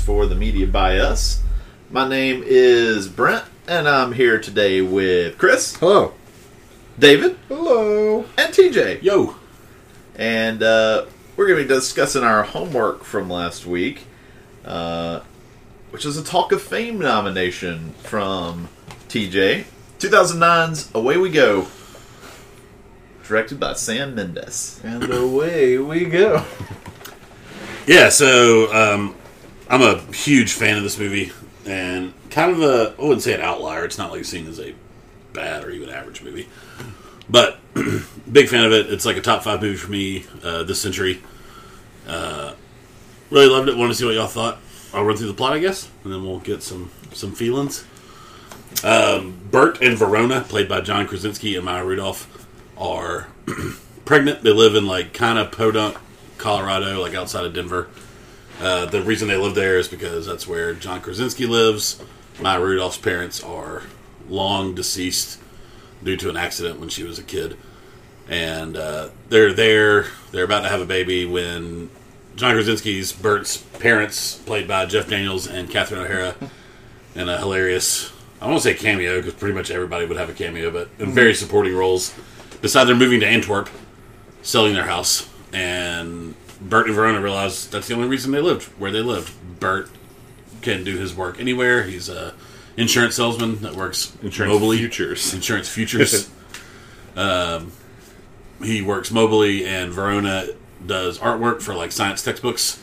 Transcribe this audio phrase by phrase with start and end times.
[0.00, 1.42] to Talkie Talk podcast for the media by us.
[1.90, 6.14] My name is Brent, and I'm here today with Chris, Hello.
[6.98, 8.24] David, Hello.
[8.36, 9.02] and TJ.
[9.02, 9.36] Yo.
[10.16, 11.06] And uh,
[11.36, 14.06] we're going to be discussing our homework from last week,
[14.64, 15.20] uh,
[15.90, 18.68] which is a Talk of Fame nomination from
[19.08, 19.64] TJ.
[19.98, 21.66] 2009's Away We Go,
[23.24, 24.80] directed by Sam Mendes.
[24.84, 26.44] And away we go.
[27.86, 29.14] Yeah, so um,
[29.70, 31.30] I'm a huge fan of this movie,
[31.64, 33.84] and kind of a I wouldn't say an outlier.
[33.84, 34.74] It's not like seen as a
[35.32, 36.48] bad or even average movie,
[37.28, 37.60] but
[38.32, 38.92] big fan of it.
[38.92, 41.22] It's like a top five movie for me uh, this century.
[42.08, 42.54] Uh,
[43.30, 43.76] really loved it.
[43.76, 44.58] Want to see what y'all thought?
[44.92, 47.84] I'll run through the plot, I guess, and then we'll get some some feelings.
[48.82, 53.28] Um, Bert and Verona, played by John Krasinski and Maya Rudolph, are
[54.04, 54.42] pregnant.
[54.42, 55.96] They live in like kind of podunk
[56.38, 57.88] Colorado, like outside of Denver.
[58.60, 62.02] Uh, the reason they live there is because that's where John Krasinski lives.
[62.40, 63.82] Maya Rudolph's parents are
[64.28, 65.40] long deceased
[66.04, 67.56] due to an accident when she was a kid,
[68.28, 70.06] and uh, they're there.
[70.30, 71.90] They're about to have a baby when
[72.36, 76.34] John Krasinski's Bert's parents, played by Jeff Daniels and Catherine O'Hara,
[77.14, 78.12] in a hilarious.
[78.40, 81.34] I won't say cameo because pretty much everybody would have a cameo, but in very
[81.34, 82.14] supporting roles.
[82.62, 83.70] Decide they're moving to Antwerp,
[84.42, 88.90] selling their house, and Bert and Verona realize that's the only reason they lived where
[88.90, 89.32] they lived.
[89.60, 89.88] Bert
[90.62, 91.84] can do his work anywhere.
[91.84, 92.34] He's a
[92.76, 94.78] insurance salesman that works Insurance mobily.
[94.78, 95.34] futures.
[95.34, 96.30] Insurance futures.
[97.16, 97.72] um,
[98.62, 100.48] he works mobily, and Verona
[100.84, 102.78] does artwork for like science textbooks.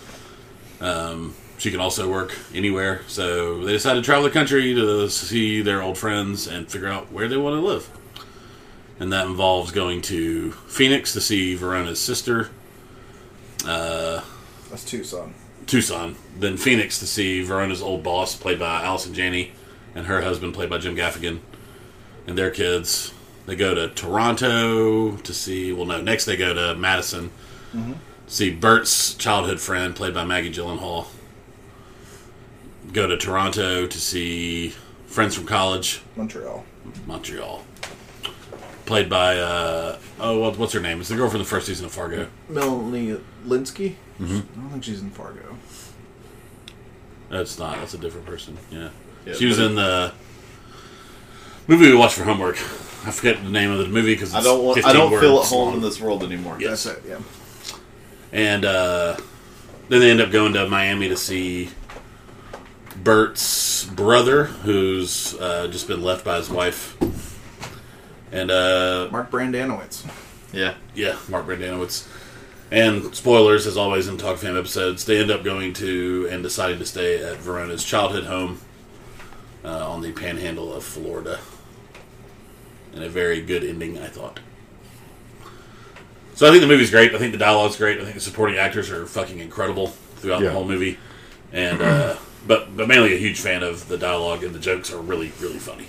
[0.82, 3.02] Um, she can also work anywhere.
[3.08, 7.12] So they decided to travel the country to see their old friends and figure out
[7.12, 7.90] where they want to live.
[9.00, 12.50] And that involves going to Phoenix to see Verona's sister,
[13.66, 14.22] Uh,
[14.70, 15.34] That's Tucson.
[15.66, 19.52] Tucson, then Phoenix to see Verona's old boss, played by Allison Janney,
[19.94, 21.40] and her husband, played by Jim Gaffigan,
[22.26, 23.14] and their kids.
[23.46, 25.74] They go to Toronto to see.
[25.74, 27.32] Well, no, next they go to Madison,
[27.74, 27.94] mm-hmm.
[28.28, 31.08] see Bert's childhood friend, played by Maggie Gyllenhaal.
[32.94, 34.74] Go to Toronto to see
[35.06, 36.66] friends from college, Montreal.
[37.06, 37.66] Montreal,
[38.88, 41.00] played by uh, oh, what, what's her name?
[41.00, 42.28] It's the girl from the first season of Fargo.
[42.50, 43.96] Melanie Lynskey?
[44.20, 45.56] I don't think she's in Fargo.
[47.30, 47.78] That's not.
[47.78, 48.58] That's a different person.
[48.72, 48.90] Yeah.
[49.26, 50.14] Yeah, she was in the
[51.68, 52.56] movie we watched for homework.
[53.06, 54.84] I forget the name of the movie because I don't want.
[54.86, 56.58] I don't feel at home in this world anymore.
[56.60, 56.86] Yes.
[56.86, 57.20] That's it, yeah.
[58.32, 59.18] And uh,
[59.90, 61.70] then they end up going to Miami to see
[63.04, 66.96] Bert's brother, who's uh, just been left by his wife.
[68.32, 70.06] And uh, Mark Brendanawicz.
[70.54, 70.76] Yeah.
[70.96, 72.08] yeah, Mark Brendanawicz.
[72.72, 76.80] And spoilers, as always in Talk Fam episodes, they end up going to and deciding
[76.80, 78.60] to stay at Verona's childhood home
[79.64, 81.40] uh, on the panhandle of Florida.
[82.94, 84.40] And a very good ending, I thought.
[86.36, 87.16] So I think the movie's great.
[87.16, 88.00] I think the dialogue's great.
[88.00, 90.48] I think the supporting actors are fucking incredible throughout Yeah.
[90.50, 90.98] the whole movie.
[91.54, 92.16] And uh,
[92.46, 95.58] but but mainly a huge fan of the dialogue and the jokes are really really
[95.60, 95.88] funny.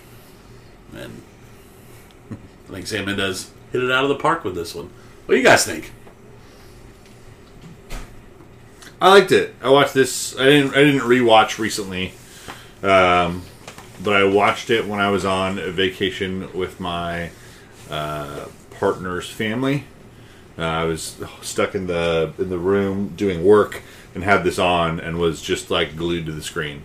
[0.94, 1.22] And
[2.68, 4.90] I think Sam Mendes hit it out of the park with this one.
[5.26, 5.92] What do you guys think?
[9.00, 9.54] I liked it.
[9.62, 10.36] I watched this.
[10.38, 10.72] I didn't.
[10.72, 12.12] I didn't rewatch recently,
[12.82, 13.42] um,
[14.02, 17.30] but I watched it when I was on vacation with my
[17.88, 19.84] uh, partner's family.
[20.58, 23.82] Uh, I was stuck in the in the room doing work
[24.16, 26.82] and had this on and was just like glued to the screen.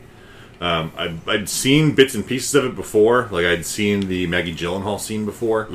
[0.64, 3.28] Um, I'd, I'd seen bits and pieces of it before.
[3.32, 5.66] Like I'd seen the Maggie Gyllenhaal scene before.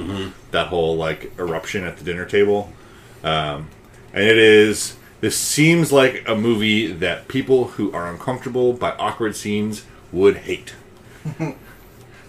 [0.51, 2.73] That whole like eruption at the dinner table,
[3.23, 3.69] um,
[4.15, 4.97] and it is.
[5.21, 10.75] This seems like a movie that people who are uncomfortable by awkward scenes would hate.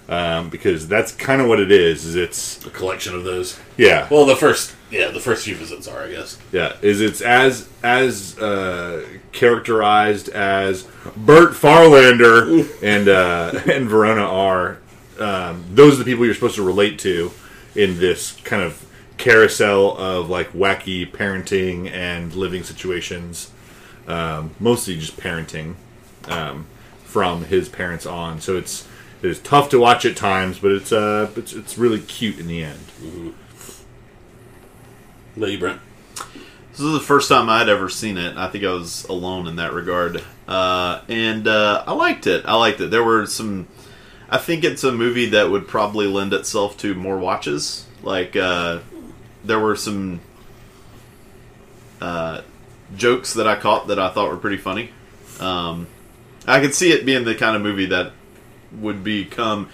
[0.10, 2.04] um, because that's kind of what it is.
[2.04, 3.58] Is it's A collection of those.
[3.78, 4.08] yeah.
[4.12, 6.38] Well, the first yeah, the first few visits are, I guess.
[6.52, 10.84] Yeah, is it's as as uh, characterized as
[11.16, 14.80] Bert Farlander and uh, and Verona are.
[15.20, 17.32] Um, those are the people you're supposed to relate to
[17.76, 18.86] in this kind of
[19.18, 23.52] carousel of like wacky parenting and living situations.
[24.08, 25.76] Um, mostly just parenting
[26.30, 26.66] um,
[27.04, 28.40] from his parents on.
[28.42, 28.88] So it's
[29.22, 32.48] it is tough to watch at times, but it's uh it's it's really cute in
[32.48, 32.80] the end.
[35.36, 35.82] What about you, Brent?
[36.72, 38.38] This is the first time I'd ever seen it.
[38.38, 42.46] I think I was alone in that regard, uh, and uh, I liked it.
[42.46, 42.90] I liked it.
[42.90, 43.68] There were some.
[44.30, 47.86] I think it's a movie that would probably lend itself to more watches.
[48.02, 48.80] Like uh,
[49.44, 50.22] there were some
[52.00, 52.44] uh,
[52.96, 54.92] jokes that I caught that I thought were pretty funny.
[55.40, 55.88] Um,
[56.48, 58.14] I could see it being the kind of movie that
[58.72, 59.70] would become.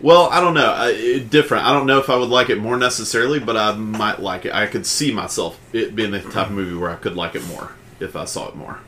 [0.00, 0.70] Well, I don't know.
[0.70, 1.64] I, different.
[1.64, 4.52] I don't know if I would like it more necessarily, but I might like it.
[4.52, 7.46] I could see myself it being the type of movie where I could like it
[7.46, 8.80] more if I saw it more,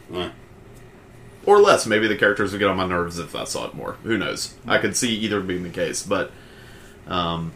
[1.46, 1.86] or less.
[1.86, 3.94] Maybe the characters would get on my nerves if I saw it more.
[4.02, 4.54] Who knows?
[4.66, 6.32] I could see either being the case, but
[7.06, 7.52] um,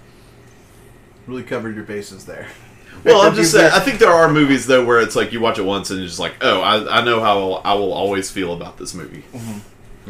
[1.26, 2.49] Really covered your bases there.
[3.05, 3.70] Well, I'm just saying.
[3.73, 6.08] I think there are movies though where it's like you watch it once and you're
[6.08, 9.25] just like, oh, I, I know how I will always feel about this movie.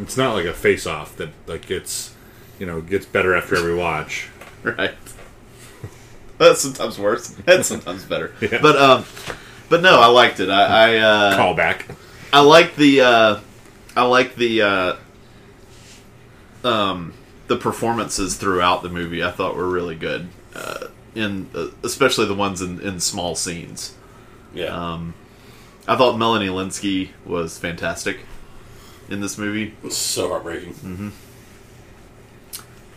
[0.01, 2.13] It's not like a face off that like gets
[2.59, 4.29] you know gets better after every watch.
[4.63, 4.95] right?
[6.37, 7.29] That's sometimes worse.
[7.29, 8.33] That's sometimes better.
[8.41, 8.59] Yeah.
[8.61, 9.05] But um,
[9.69, 10.49] but no, I liked it.
[10.49, 11.85] I I, uh, Call back.
[12.33, 13.39] I like the uh,
[13.95, 14.95] I like the uh,
[16.63, 17.13] um
[17.47, 19.23] the performances throughout the movie.
[19.23, 20.29] I thought were really good.
[20.55, 23.95] Uh, in uh, especially the ones in, in small scenes.
[24.53, 24.65] yeah.
[24.67, 25.13] Um,
[25.87, 28.19] I thought Melanie Lynskey was fantastic
[29.11, 29.73] in this movie.
[29.83, 30.73] it's so heartbreaking.
[30.73, 31.09] Mm-hmm.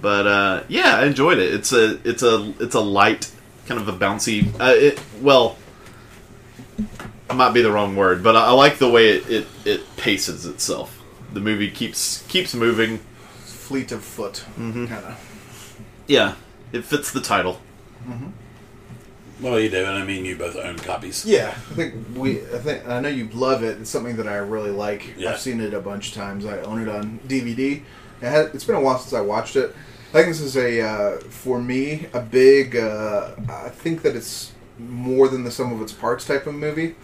[0.01, 1.55] But uh, yeah, I enjoyed it.
[1.55, 3.33] It's a it's a it's a light
[3.67, 4.49] kind of a bouncy.
[4.61, 5.57] Uh, it well,
[7.35, 10.47] might be the wrong word, but I, I like the way it, it it paces
[10.47, 11.03] itself.
[11.33, 12.99] The movie keeps keeps moving.
[13.45, 14.87] Fleet of foot, mm-hmm.
[14.87, 15.81] kind of.
[16.07, 16.35] Yeah,
[16.71, 17.61] it fits the title.
[19.41, 19.91] Well, you, David.
[19.91, 21.25] I mean, you both own copies.
[21.27, 22.41] Yeah, I think we.
[22.41, 23.81] I think I know you love it.
[23.81, 25.15] It's something that I really like.
[25.17, 25.31] Yeah.
[25.33, 26.47] I've seen it a bunch of times.
[26.47, 27.83] I own it on DVD.
[28.23, 29.75] It had, it's been a while since I watched it.
[30.11, 32.77] I think this is a uh, for me a big.
[32.77, 36.95] Uh, I think that it's more than the sum of its parts type of movie.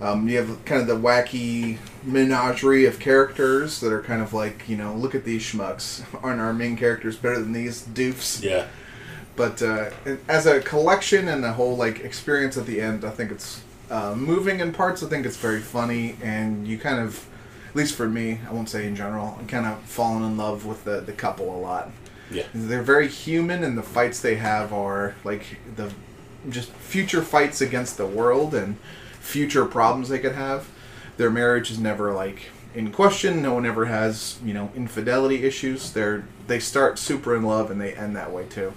[0.00, 4.68] Um, you have kind of the wacky menagerie of characters that are kind of like
[4.68, 8.66] you know look at these schmucks aren't our main characters better than these doofs Yeah.
[9.36, 9.90] But uh,
[10.28, 14.14] as a collection and a whole like experience at the end, I think it's uh,
[14.14, 15.02] moving in parts.
[15.02, 17.26] I think it's very funny, and you kind of,
[17.68, 20.66] at least for me, I won't say in general, I'm kind of fallen in love
[20.66, 21.90] with the the couple a lot.
[22.30, 22.44] Yeah.
[22.54, 25.92] They're very human, and the fights they have are like the
[26.48, 28.76] just future fights against the world and
[29.20, 30.68] future problems they could have.
[31.16, 33.42] Their marriage is never like in question.
[33.42, 35.92] No one ever has you know infidelity issues.
[35.92, 38.72] They're they start super in love and they end that way too.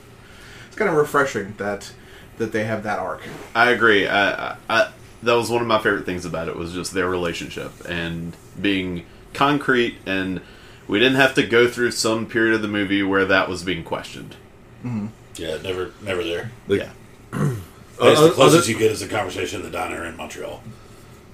[0.75, 1.93] It's kind of refreshing that
[2.37, 3.21] that they have that arc.
[3.55, 4.09] I agree.
[4.09, 4.91] I, I, I
[5.23, 9.05] that was one of my favorite things about it was just their relationship and being
[9.33, 10.41] concrete and
[10.85, 13.85] we didn't have to go through some period of the movie where that was being
[13.85, 14.35] questioned.
[14.83, 15.57] Yeah.
[15.63, 16.51] Never, never there.
[16.67, 16.91] Like, yeah.
[17.31, 20.61] That's the Uh, closest you get is a conversation in the diner in Montreal.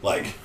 [0.04, 0.36] Like,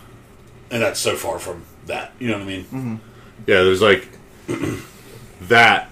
[0.70, 2.12] and that's so far from that.
[2.18, 3.00] You know what I mean?
[3.46, 4.08] Yeah, there's like
[5.42, 5.90] that,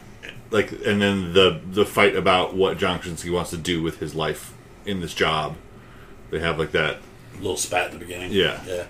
[0.51, 4.15] like, and then the the fight about what John Krasinski wants to do with his
[4.15, 4.55] life
[4.87, 5.57] in this job.
[6.31, 6.99] They have like that.
[7.37, 8.33] little spat in the beginning.
[8.33, 8.61] Yeah.
[8.67, 8.87] Yeah.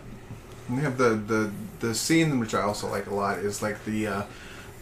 [0.68, 3.84] And they have the the the scene which I also like a lot is like
[3.84, 4.22] the uh,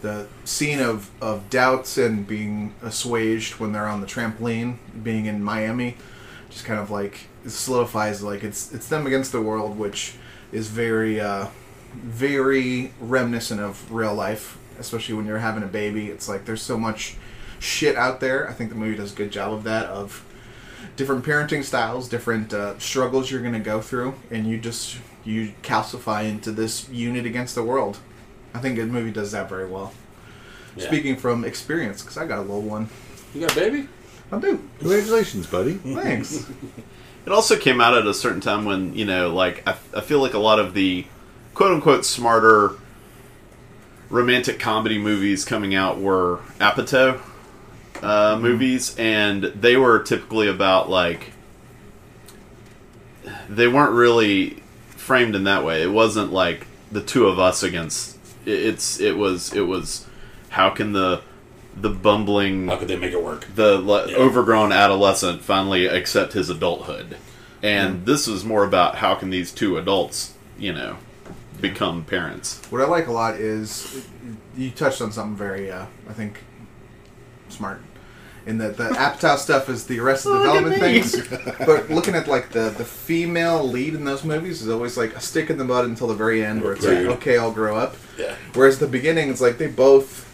[0.01, 5.43] the scene of of doubts and being assuaged when they're on the trampoline, being in
[5.43, 5.97] Miami,
[6.49, 10.15] just kind of like it solidifies like it's it's them against the world, which
[10.51, 11.47] is very uh,
[11.93, 16.07] very reminiscent of real life, especially when you're having a baby.
[16.07, 17.15] It's like there's so much
[17.59, 18.49] shit out there.
[18.49, 20.25] I think the movie does a good job of that of
[20.95, 25.53] different parenting styles, different uh, struggles you're going to go through, and you just you
[25.61, 27.97] calcify into this unit against the world.
[28.53, 29.93] I think the movie does that very well.
[30.75, 30.87] Yeah.
[30.87, 32.89] Speaking from experience, because I got a little one.
[33.33, 33.87] You got a baby?
[34.31, 34.67] I do.
[34.79, 35.73] Congratulations, buddy.
[35.73, 36.45] Thanks.
[37.25, 40.19] It also came out at a certain time when, you know, like, I, I feel
[40.19, 41.05] like a lot of the
[41.53, 42.71] quote unquote smarter
[44.13, 47.19] romantic comedy movies coming out were Apatow
[48.01, 51.31] uh, movies, and they were typically about, like,
[53.49, 55.81] they weren't really framed in that way.
[55.81, 58.17] It wasn't like the two of us against.
[58.45, 60.05] It's it was it was
[60.49, 61.21] how can the
[61.75, 63.47] the bumbling How could they make it work?
[63.55, 64.17] the le- Yeah.
[64.17, 67.17] overgrown adolescent finally accept his adulthood.
[67.63, 70.97] And this is more about how can these two adults, you know,
[71.61, 72.61] become parents.
[72.69, 74.05] what I like a lot is
[74.57, 76.39] you touched on something very, uh, I think,
[77.49, 77.81] smart.
[78.45, 81.01] In that the Apatow stuff is the Arrested Look at Development me.
[81.01, 81.27] things,
[81.65, 85.21] but looking at like the the female lead in those movies is always like a
[85.21, 87.07] stick in the mud until the very end, where it's Rude.
[87.07, 87.95] like, okay, I'll grow up.
[88.17, 88.35] Yeah.
[88.53, 90.29] Whereas the beginning, it's like they both.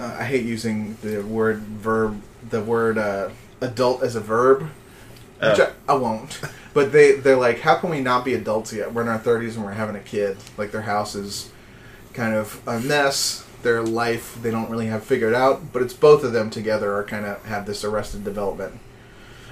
[0.00, 3.28] Uh, I hate using the word verb, the word uh,
[3.60, 5.72] adult as a verb, which Oh.
[5.88, 6.40] I, I won't.
[6.74, 8.92] But they they're like, how can we not be adults yet?
[8.92, 10.38] We're in our thirties and we're having a kid.
[10.56, 11.50] Like their house is
[12.14, 13.46] kind of a mess.
[13.62, 15.72] Their life they don't really have figured out.
[15.72, 18.80] But it's both of them together are kind of have this arrested development.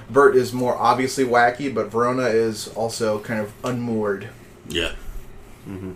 [0.09, 4.29] Bert is more obviously wacky, but Verona is also kind of unmoored.
[4.67, 4.93] Yeah.
[5.67, 5.93] Mm-hmm.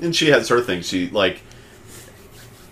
[0.00, 0.82] And she has her thing.
[0.82, 1.42] She like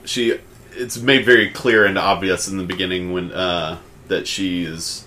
[0.04, 0.38] she.
[0.72, 5.04] It's made very clear and obvious in the beginning when uh, that she is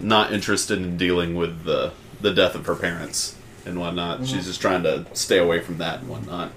[0.00, 4.16] not interested in dealing with the the death of her parents and whatnot.
[4.18, 4.26] Mm-hmm.
[4.26, 6.50] She's just trying to stay away from that and whatnot.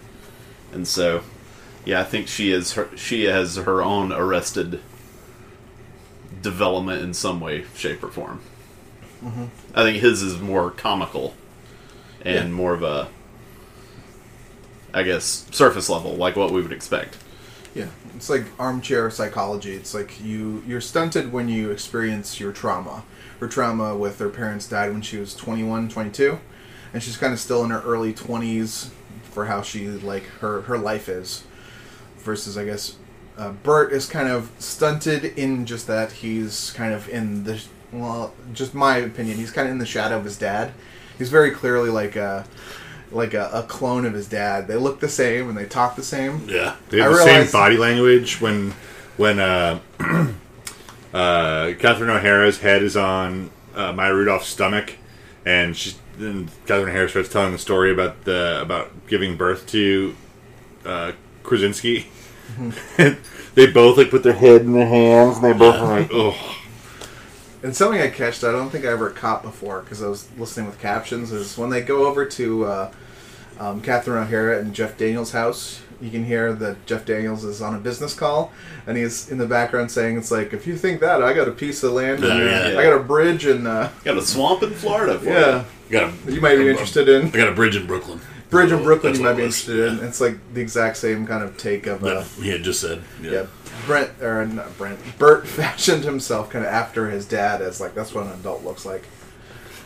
[0.74, 1.24] And so,
[1.86, 2.90] yeah, I think she is her.
[2.96, 4.80] She has her own arrested
[6.42, 8.42] development in some way, shape, or form.
[9.24, 9.46] Mm-hmm.
[9.76, 11.36] I think his is more comical
[12.24, 12.54] and Yeah.
[12.56, 13.10] more of a
[14.94, 17.18] I guess surface level, like what we would expect.
[17.74, 19.74] Yeah, it's like armchair psychology.
[19.74, 23.04] It's like you you're stunted when you experience your trauma.
[23.42, 26.40] Her trauma with her parents died when she was 21, 22,
[26.94, 28.90] and she's kind of still in her early 20s
[29.24, 31.44] for how she like her her life is.
[32.20, 32.98] Versus, I guess,
[33.40, 37.60] uh, Bert is kind of stunted in just that he's kind of in the
[37.92, 39.38] well, just my opinion.
[39.38, 40.72] He's kind of in the shadow of his dad.
[41.18, 42.46] He's very clearly like a
[43.12, 44.68] like a, a clone of his dad.
[44.68, 46.48] They look the same and they talk the same.
[46.48, 46.76] Yeah.
[46.90, 48.76] They have I the realized- same body language when
[49.18, 49.80] when uh,
[51.14, 54.96] uh, Catherine O'Hara's head is on uh, Maya Rudolph's stomach,
[55.46, 60.16] and she's then Catherine O'Hara starts telling the story about the about giving birth to
[60.86, 61.12] uh,
[61.44, 62.08] Krasinski.
[63.56, 66.36] they both like put their head in their hands, and they both are like, "Oh,
[67.64, 70.68] And something I catched, I don't think I ever caught before because I was listening
[70.68, 72.92] with captions, is when they go over to uh,
[73.60, 77.76] um, Catherine O'Hara and Jeff Daniels' house, you can hear that Jeff Daniels is on
[77.76, 78.52] a business call,
[78.88, 81.52] and he's in the background saying, "It's like if you think that, I got a
[81.52, 82.80] piece of land, Yeah, and, yeah.
[82.80, 86.14] I got a bridge, and uh, Got a swamp in Florida for yeah, I got
[86.28, 88.20] a, you might be interested in I got a bridge in Brooklyn.
[88.50, 89.14] bridge in Brooklyn.
[89.14, 89.70] That's You might be it was.
[89.70, 90.08] interested in.
[90.08, 93.02] It's like the exact same kind of take of uh, That he had just said.
[93.22, 93.32] Yeah.
[93.32, 93.46] yeah.
[93.88, 98.14] Brent or not Brent Bert fashioned himself kind of after his dad as like that's
[98.14, 99.06] what an adult looks like.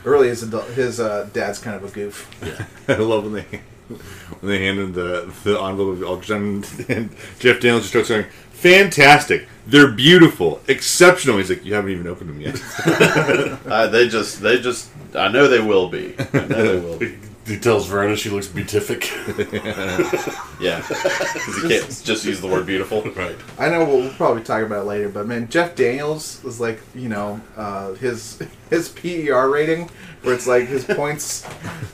[0.03, 2.29] Really, his adult, his uh, dad's kind of a goof.
[2.43, 7.59] Yeah, I love when they when they handed the the envelope of ultrasound and Jeff
[7.59, 9.47] Daniels just starts going, "Fantastic!
[9.67, 12.61] They're beautiful, exceptional." He's like, "You haven't even opened them yet."
[13.65, 14.89] Uh, they just, they just.
[15.15, 16.15] I know they will be.
[16.33, 17.17] I know they will be.
[17.45, 19.11] He tells Verona she looks beatific.
[20.57, 23.01] Yeah, because he can't just use the word beautiful.
[23.11, 23.35] right.
[23.59, 26.79] I know we'll, we'll probably talk about it later, but man, Jeff Daniels is like
[26.95, 29.89] you know uh, his his PER rating,
[30.23, 31.45] where it's like his points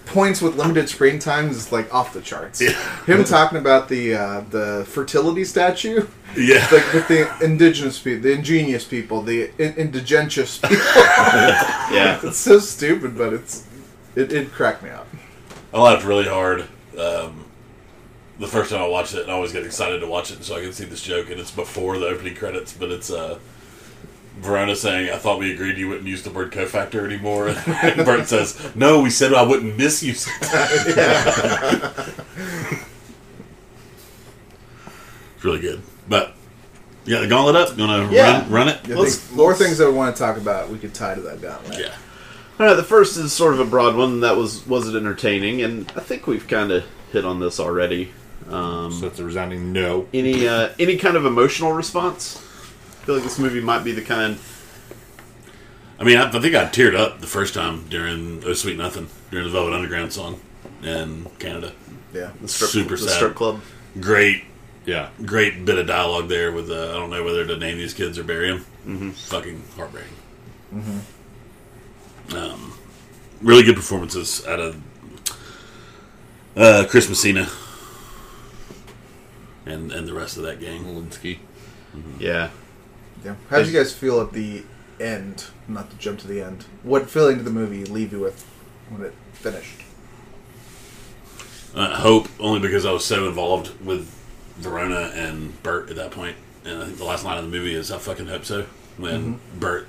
[0.05, 2.61] points with limited screen times is like off the charts.
[2.61, 2.73] Yeah.
[3.05, 6.05] Him talking about the uh, the fertility statue,
[6.37, 6.59] Yeah.
[6.71, 10.77] like with the indigenous people, the ingenious people, the in- indigentious people.
[10.77, 13.65] Yeah, it's so stupid, but it's
[14.15, 15.07] it, it cracked me up.
[15.73, 16.61] I laughed really hard
[16.97, 17.45] um,
[18.39, 20.55] the first time I watched it, and I always get excited to watch it so
[20.57, 21.29] I can see this joke.
[21.29, 23.39] And it's before the opening credits, but it's uh,
[24.39, 28.27] Verona saying, "I thought we agreed you wouldn't use the word cofactor anymore." and Bert
[28.27, 30.33] says, "No, we said I wouldn't misuse it."
[35.35, 36.33] it's really good, but
[37.05, 37.77] yeah, the gauntlet up.
[37.77, 38.41] Gonna Yeah.
[38.41, 38.79] run, run it.
[38.85, 41.41] I Let's- more things that we want to talk about we could tie to that
[41.41, 41.79] gauntlet.
[41.79, 41.93] Yeah.
[42.61, 44.19] All right, the first is sort of a broad one.
[44.19, 48.11] That was was it entertaining, and I think we've kind of hit on this already.
[48.47, 50.07] Um, so it's a resounding no.
[50.13, 52.37] any uh, any kind of emotional response?
[52.37, 54.37] I feel like this movie might be the kind.
[55.99, 59.07] I mean, I, I think I teared up the first time during "Oh Sweet Nothing"
[59.31, 60.39] during the Velvet Underground song
[60.83, 61.73] in Canada.
[62.13, 62.29] Yeah.
[62.41, 63.15] The strip, Super the sad.
[63.15, 63.61] strip club.
[63.99, 64.43] Great,
[64.85, 66.51] Yeah, great bit of dialogue there.
[66.51, 68.65] With uh, I don't know whether to name these kids or bury them.
[68.85, 69.09] Mm-hmm.
[69.09, 71.01] Fucking heartbreaking.
[72.33, 72.73] Um,
[73.41, 74.81] really good performances out of
[76.55, 77.49] uh, Chris Messina
[79.65, 80.83] and and the rest of that gang.
[80.85, 81.39] Lynskey.
[82.19, 82.49] Yeah,
[83.25, 83.35] Yeah.
[83.49, 84.63] How did you guys feel at the
[84.99, 85.45] end?
[85.67, 86.65] Not to jump to the end.
[86.83, 88.45] What feeling did the movie leave you with
[88.89, 89.81] when it finished?
[91.75, 94.09] Uh, hope only because I was so involved with
[94.57, 96.35] Verona and Bert at that point.
[96.65, 98.65] And I think the last line of the movie is "I fucking hope so."
[98.97, 99.87] When Bert,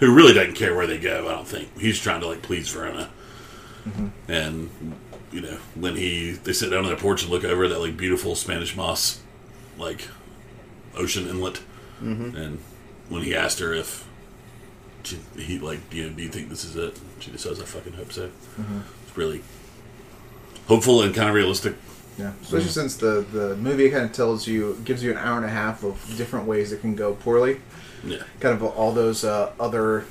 [0.00, 2.68] who really doesn't care where they go, I don't think he's trying to like please
[2.70, 3.10] Verona.
[3.84, 4.08] Mm-hmm.
[4.28, 4.70] And
[5.30, 7.96] you know when he they sit down on their porch and look over that like
[7.96, 9.20] beautiful Spanish moss,
[9.78, 10.08] like
[10.96, 11.60] ocean inlet,
[12.02, 12.36] mm-hmm.
[12.36, 12.58] and
[13.08, 14.06] when he asked her if
[15.04, 17.64] she, he like you know do you think this is it, she just says "I
[17.64, 18.80] fucking hope so." Mm-hmm.
[19.06, 19.42] It's really
[20.66, 21.74] hopeful and kind of realistic.
[22.18, 22.32] Yeah.
[22.42, 25.50] Especially since the, the movie kind of tells you, gives you an hour and a
[25.50, 27.60] half of different ways it can go poorly.
[28.04, 28.22] Yeah.
[28.40, 30.04] Kind of all those uh, other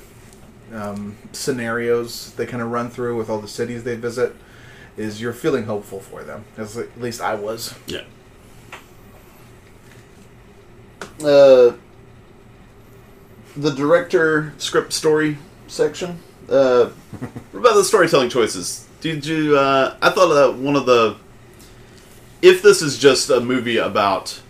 [0.72, 4.34] um, scenarios they kind of run through with all the cities they visit.
[4.96, 6.44] Is you're feeling hopeful for them.
[6.56, 7.74] As at least I was.
[7.86, 8.02] Yeah.
[11.22, 11.74] uh,
[13.56, 16.18] the director script story section.
[16.48, 16.86] Uh,
[17.52, 18.86] what about the storytelling choices?
[19.00, 19.56] Did you?
[19.56, 21.16] Uh, I thought that one of the.
[22.42, 24.40] If this is just a movie about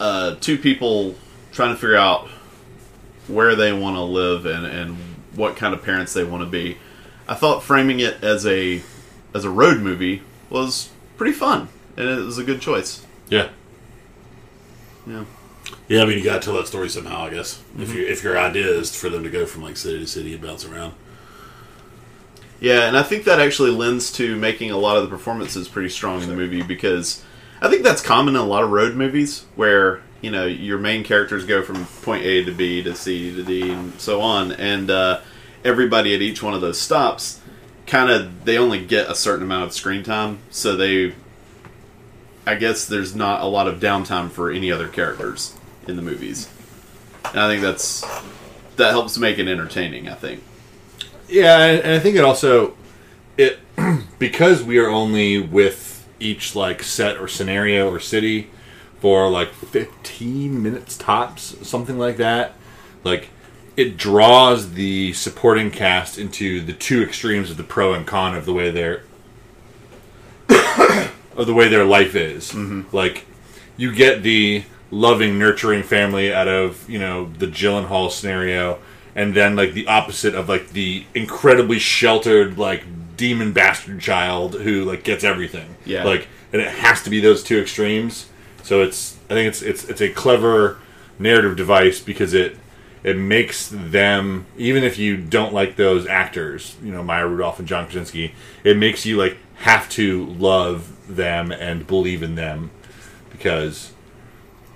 [0.00, 1.14] uh, two people
[1.56, 2.28] trying to figure out
[3.26, 4.96] where they want to live and, and
[5.34, 6.76] what kind of parents they want to be,
[7.26, 8.82] I thought framing it as a
[9.34, 13.04] as a road movie was pretty fun, and it was a good choice.
[13.28, 13.48] Yeah.
[15.06, 15.24] Yeah.
[15.88, 17.60] Yeah, I mean, you got to tell that story somehow, I guess.
[17.78, 17.98] If mm-hmm.
[17.98, 20.42] you if your idea is for them to go from like city to city and
[20.42, 20.94] bounce around.
[22.60, 25.90] Yeah, and I think that actually lends to making a lot of the performances pretty
[25.90, 27.22] strong in the movie because
[27.60, 31.04] I think that's common in a lot of road movies where you know your main
[31.04, 34.90] characters go from point A to B to C to D and so on, and
[34.90, 35.20] uh,
[35.64, 37.40] everybody at each one of those stops
[37.86, 41.14] kind of they only get a certain amount of screen time, so they.
[42.44, 45.56] I guess there's not a lot of downtime for any other characters
[45.86, 46.48] in the movies,
[47.26, 48.04] and I think that's
[48.74, 50.08] that helps make it entertaining.
[50.08, 50.42] I think.
[51.28, 52.76] Yeah, and, and I think it also
[53.36, 53.60] it
[54.18, 58.50] because we are only with each like set or scenario or city
[59.00, 62.54] for like 15 minutes tops, something like that.
[63.04, 63.30] Like
[63.76, 68.46] it draws the supporting cast into the two extremes of the pro and con of
[68.46, 69.02] the way their
[71.36, 72.52] of the way their life is.
[72.52, 72.94] Mm-hmm.
[72.96, 73.26] Like
[73.76, 78.78] you get the loving, nurturing family out of you know the Gyllenhaal scenario,
[79.14, 82.84] and then like the opposite of like the incredibly sheltered like
[83.16, 85.76] demon bastard child who like gets everything.
[85.84, 86.04] Yeah.
[86.04, 88.28] like and it has to be those two extremes.
[88.66, 90.78] So it's I think it's it's it's a clever
[91.20, 92.56] narrative device because it
[93.04, 97.68] it makes them even if you don't like those actors, you know Maya Rudolph and
[97.68, 102.72] John Krasinski, it makes you like have to love them and believe in them
[103.30, 103.92] because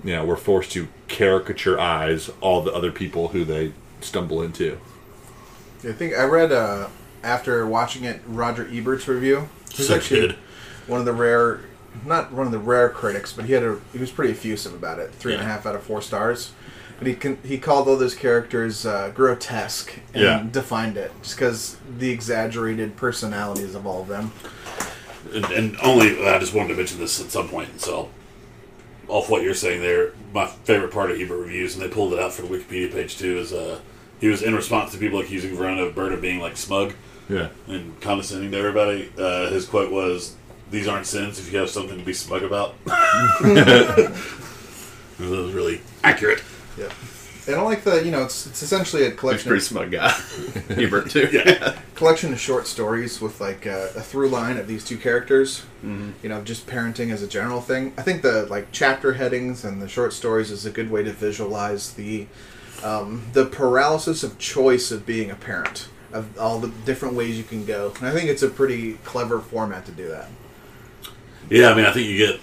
[0.04, 4.78] you know we're forced to caricature eyes all the other people who they stumble into.
[5.82, 6.90] I think I read uh,
[7.24, 9.48] after watching it Roger Ebert's review.
[9.72, 10.36] He's So actually good.
[10.86, 11.62] one of the rare,
[12.06, 14.98] not one of the rare critics, but he had a he was pretty effusive about
[14.98, 15.12] it.
[15.12, 16.52] Three and a half out of four stars.
[16.98, 20.46] But he can, he called all those characters uh, grotesque and Yeah.
[20.52, 24.32] defined it just because the exaggerated personalities of all of them.
[25.32, 27.80] And, and only I just wanted to mention this at some point.
[27.80, 28.10] So,
[29.08, 32.18] off what you're saying there, my favorite part of Ebert reviews, and they pulled it
[32.18, 33.80] out for the Wikipedia page too, is uh,
[34.20, 36.92] he was in response to people accusing Verona of Bird of being like smug
[37.30, 37.48] Yeah.
[37.66, 39.10] and condescending to everybody.
[39.18, 40.36] Uh, his quote was,
[40.70, 44.12] "These aren't sins if you have something to be smug about." that
[45.18, 46.42] was really accurate.
[46.78, 46.90] Yeah.
[47.46, 49.54] And I don't like the you know it's it's essentially a collection.
[49.54, 50.80] He's a pretty of, smug guy.
[50.82, 51.28] Ebert too.
[51.32, 51.76] Yeah.
[51.94, 55.64] collection of short stories with like a, a through line of these two characters.
[55.82, 57.92] You know, just parenting as a general thing.
[57.96, 61.12] I think the like chapter headings and the short stories is a good way to
[61.12, 62.26] visualize the
[62.84, 67.44] um, the paralysis of choice of being a parent of all the different ways you
[67.44, 67.92] can go.
[67.98, 70.28] And I think it's a pretty clever format to do that.
[71.50, 72.40] Yeah, I mean, I think you get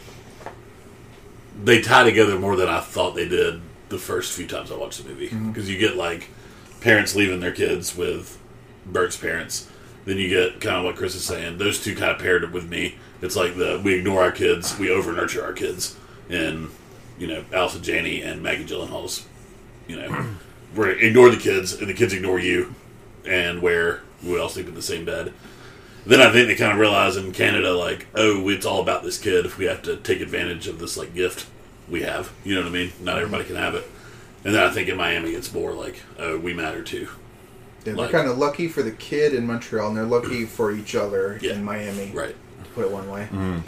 [1.64, 5.02] they tie together more than I thought they did the first few times I watched
[5.02, 5.50] the movie mm-hmm.
[5.50, 6.30] because you get like
[6.82, 8.38] parents leaving their kids with
[8.86, 9.70] Bert's parents.
[10.06, 12.52] Then you get kind of what Chris is saying; those two kind of paired up
[12.52, 12.96] with me.
[13.22, 15.98] It's like the we ignore our kids, we over nurture our kids,
[16.30, 16.70] and
[17.18, 19.26] you know, Allison Janney and Maggie Gyllenhaal's.
[19.88, 20.36] You know,
[20.76, 22.76] we ignore the kids, and the kids ignore you,
[23.26, 25.34] and where we all sleep in the same bed
[26.10, 29.18] then I think they kind of realize in Canada, like, oh, it's all about this
[29.18, 29.46] kid.
[29.46, 31.48] If we have to take advantage of this like gift
[31.90, 32.32] we have.
[32.44, 32.92] You know what I mean?
[33.02, 33.24] Not mm-hmm.
[33.24, 33.90] everybody can have it.
[34.44, 37.10] And then I think in Miami, it's more like, oh, we matter too.
[37.86, 40.72] Yeah, Like- they're kind of lucky for the kid in Montreal, and they're lucky for
[40.72, 41.54] each other Yeah.
[41.54, 42.12] in Miami.
[42.14, 42.36] Right.
[42.64, 43.28] To put it one way.
[43.32, 43.60] Yeah.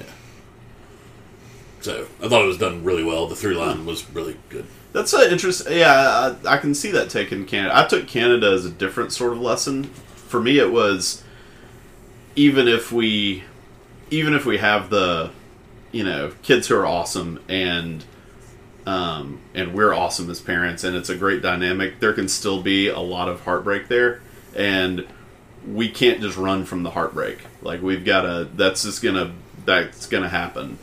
[1.81, 3.27] So I thought it was done really well.
[3.27, 4.65] The through line was really good.
[4.91, 5.77] That's an interesting.
[5.77, 7.77] Yeah, I, I can see that taken Canada.
[7.77, 9.85] I took Canada as a different sort of lesson.
[9.85, 11.23] For me, it was
[12.39, 13.43] even if we,
[14.09, 15.31] even if we have the,
[15.91, 18.03] you know, kids who are awesome and,
[18.85, 21.99] um, and we're awesome as parents, and it's a great dynamic.
[21.99, 24.21] There can still be a lot of heartbreak there,
[24.55, 25.05] and
[25.67, 27.39] we can't just run from the heartbreak.
[27.61, 28.49] Like we've got to.
[28.55, 29.33] That's just gonna.
[29.65, 30.79] That's gonna happen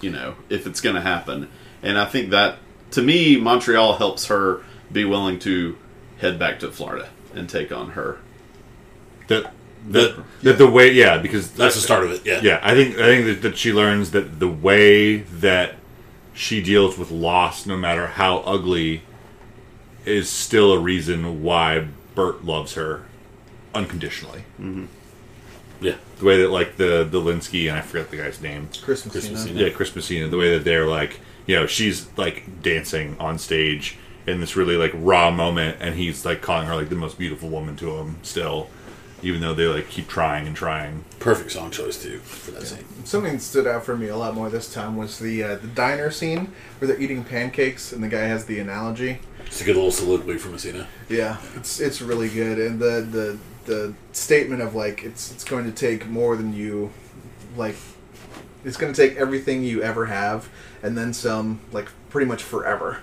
[0.00, 1.48] you know, if it's to happen.
[1.82, 2.58] And I think that,
[2.92, 4.62] to me, Montreal helps her
[4.92, 5.76] be willing to
[6.18, 8.18] head back to Florida and take on her.
[9.28, 9.52] That
[9.88, 12.26] That, that the way yeah because that's the start of it.
[12.26, 12.40] Yeah.
[12.42, 15.74] yeah I think I think that, that she learns that the way that
[16.34, 19.02] she deals with loss, no matter how ugly,
[20.04, 23.04] is still a reason why Bert loves her
[23.74, 24.40] unconditionally.
[24.60, 24.86] Mm-hmm.
[25.80, 25.96] Yeah.
[26.18, 28.68] The way that like the the Lynskey and I forget the guy's name.
[28.82, 30.28] Christmas, Christmas you Yeah, Chris Messina.
[30.28, 34.76] The way that they're like, you know, she's like dancing on stage, in this really
[34.76, 38.18] like raw moment, and he's like calling her like the most beautiful woman to him
[38.22, 38.68] still,
[39.26, 41.04] even though they like keep trying and trying.
[41.18, 42.84] Perfect song choice too for that scene.
[43.04, 45.66] Something that stood out for me a lot more this time was the uh, the
[45.66, 49.18] diner scene where they're eating pancakes and the guy has the analogy.
[49.44, 50.86] It's a good little soliloquy from Messina.
[51.08, 55.64] Yeah, it's it's really good, and the the the statement of like it's it's going
[55.64, 56.92] to take more than you
[57.56, 57.76] like.
[58.64, 60.48] It's going to take everything you ever have,
[60.82, 62.98] and then some, like pretty much forever.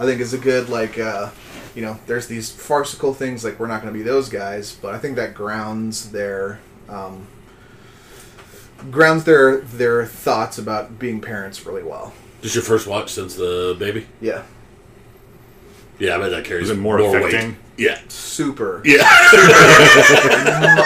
[0.00, 1.30] I think is a good like uh,
[1.74, 1.98] you know.
[2.06, 5.16] There's these farcical things like we're not going to be those guys, but I think
[5.16, 7.26] that grounds their um,
[8.90, 12.12] grounds their their thoughts about being parents really well.
[12.42, 14.06] Just your first watch since the baby?
[14.20, 14.44] Yeah,
[15.98, 17.34] Yeah, I bet that carries Is it more weight.
[17.34, 17.56] affecting?
[17.76, 17.98] Yeah.
[18.08, 18.80] super.
[18.84, 18.98] Yeah.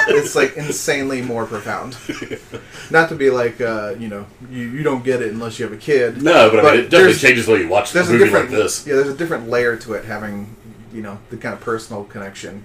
[0.08, 1.96] it's like insanely more profound.
[2.90, 5.72] Not to be like, uh, you know, you, you don't get it unless you have
[5.74, 6.22] a kid.
[6.22, 8.30] no, but, I mean, it definitely changes the way you watch a There's a movie
[8.30, 8.86] like this.
[8.86, 10.54] Yeah, there's a different layer to it having,
[10.94, 12.64] you know, the kind of personal connection.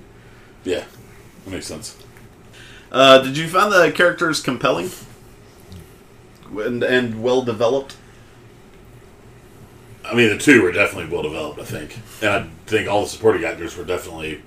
[0.64, 0.86] Yeah.
[1.46, 1.98] That makes sense.
[2.92, 4.90] Uh, did you find the characters compelling
[6.52, 7.96] and, and well developed?
[10.06, 11.98] I mean, the two were definitely well developed, I think.
[12.22, 14.42] And I think all the supporting actors were definitely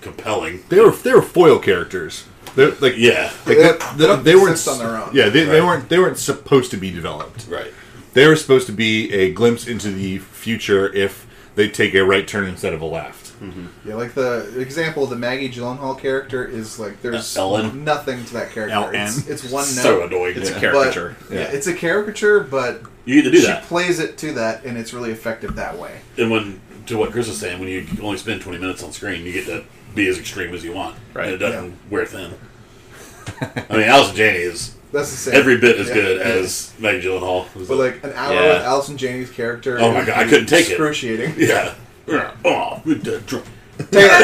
[0.00, 0.62] compelling.
[0.68, 2.24] They were they were foil characters.
[2.54, 3.32] They're like Yeah.
[3.46, 5.10] like, They- they, they don't they weren't on their own.
[5.12, 7.46] Yeah, they, they weren't they weren't supposed to be developed.
[7.48, 7.72] Right.
[8.12, 11.25] They were supposed to be a glimpse into the future if
[11.56, 13.32] they take a right turn instead of a left.
[13.84, 17.84] Yeah, like the example of the Maggie Gyllenhaal character is like there's Uh, Ellen?
[17.84, 18.74] nothing to that character.
[18.76, 18.94] LN.
[19.18, 19.82] It's, it's one note.
[19.82, 20.36] So annoying.
[20.38, 20.56] It's yeah.
[20.56, 21.16] a but- caricature.
[21.30, 21.38] yeah.
[21.40, 21.44] Yeah.
[21.48, 23.64] it's a caricature, but You get to do she that.
[23.64, 26.00] plays it to that, and it's really effective that way.
[26.16, 29.26] And when, to what Chris was saying, when you only spend 20 minutes on screen,
[29.26, 29.64] you get to
[29.94, 30.96] be as extreme as you want.
[31.12, 31.26] Right.
[31.26, 31.76] And it doesn't Yeah.
[31.90, 32.32] wear thin.
[33.40, 35.34] I mean, Allison Janney is That's the same.
[35.34, 35.94] every bit as Yeah.
[35.94, 37.46] good as Maggie Gyllenhaal.
[37.68, 38.54] But like an hour Yeah.
[38.54, 39.78] with Allison Janney's character.
[39.80, 40.72] Oh my God, I couldn't take it.
[40.72, 41.34] excruciating.
[41.38, 41.72] yeah.
[42.44, 43.42] Oh, with the drum.
[43.90, 44.20] Taylor,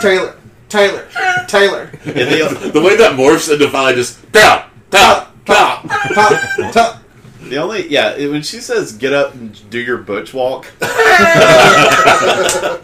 [0.00, 0.36] Taylor,
[0.68, 1.04] Taylor,
[1.46, 1.90] Taylor.
[2.04, 5.82] And the, The way that morphs into finally just pow, pow, pow.
[6.14, 7.02] Top, top.
[7.48, 12.80] The only yeah it- when she says get up and do your butch walk, I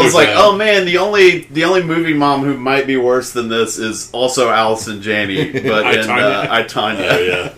[0.00, 3.48] was like, oh man, the only the only movie mom who might be worse than
[3.48, 6.46] this is also Allison Janney, but I, in Tonya.
[6.46, 7.08] uh, I Tonya.
[7.10, 7.52] Oh, yeah.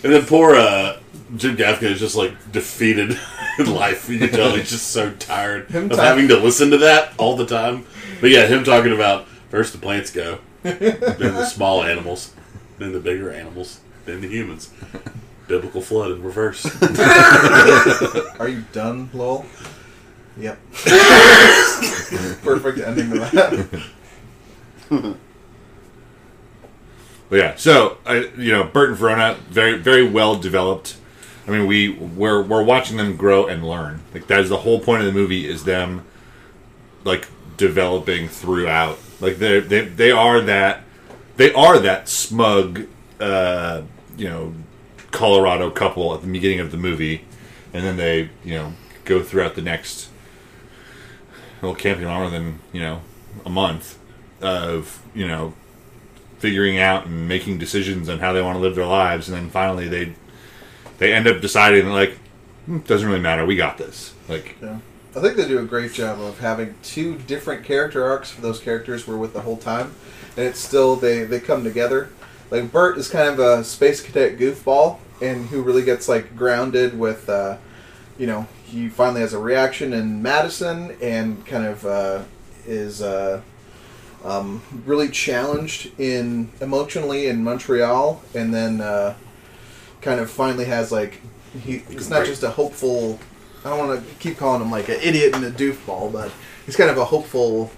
[0.02, 0.96] And then poor uh,
[1.36, 3.18] Jim Gaffigan is just like defeated
[3.58, 4.08] in life.
[4.08, 7.12] You can tell he's just so tired Him of talk- having to listen to that
[7.18, 7.84] all the time.
[8.22, 10.78] But yeah, him talking about first the plants go, then
[11.18, 12.32] the small animals,
[12.78, 13.80] then the bigger animals,
[14.10, 14.70] then the humans.
[15.48, 16.64] Biblical flood in reverse.
[18.40, 19.46] Are you done, lol?
[20.36, 20.58] Yep.
[22.42, 23.82] Perfect ending to that.
[27.28, 30.96] But yeah, so I, you know, Bert and Verona, very very well developed.
[31.46, 34.02] I mean, we we're we're watching them grow and learn.
[34.12, 36.04] Like that is the whole point of the movie is them
[37.04, 38.98] like developing throughout.
[39.20, 40.82] Like they they they are that
[41.36, 42.86] they are that smug,
[43.20, 43.82] uh,
[44.20, 44.54] you know,
[45.10, 47.24] Colorado couple at the beginning of the movie,
[47.72, 50.08] and then they you know go throughout the next
[51.62, 53.00] well camping longer than you know
[53.44, 53.98] a month
[54.40, 55.54] of you know
[56.38, 59.48] figuring out and making decisions on how they want to live their lives, and then
[59.50, 60.14] finally they
[60.98, 62.18] they end up deciding like
[62.66, 64.14] "Hmm, doesn't really matter, we got this.
[64.28, 64.78] Like Yeah.
[65.16, 68.60] I think they do a great job of having two different character arcs for those
[68.60, 69.94] characters we're with the whole time,
[70.36, 72.10] and it's still they they come together.
[72.50, 76.98] Like Bert is kind of a space cadet goofball, and who really gets like grounded
[76.98, 77.58] with, uh,
[78.18, 82.22] you know, he finally has a reaction in Madison, and kind of uh,
[82.66, 83.40] is uh,
[84.24, 89.14] um, really challenged in emotionally in Montreal, and then uh,
[90.00, 91.20] kind of finally has like
[91.62, 91.82] he.
[91.88, 93.18] It's not just a hopeful.
[93.64, 96.32] I don't want to keep calling him like an idiot and a doofball, but
[96.64, 97.70] he's kind of a hopeful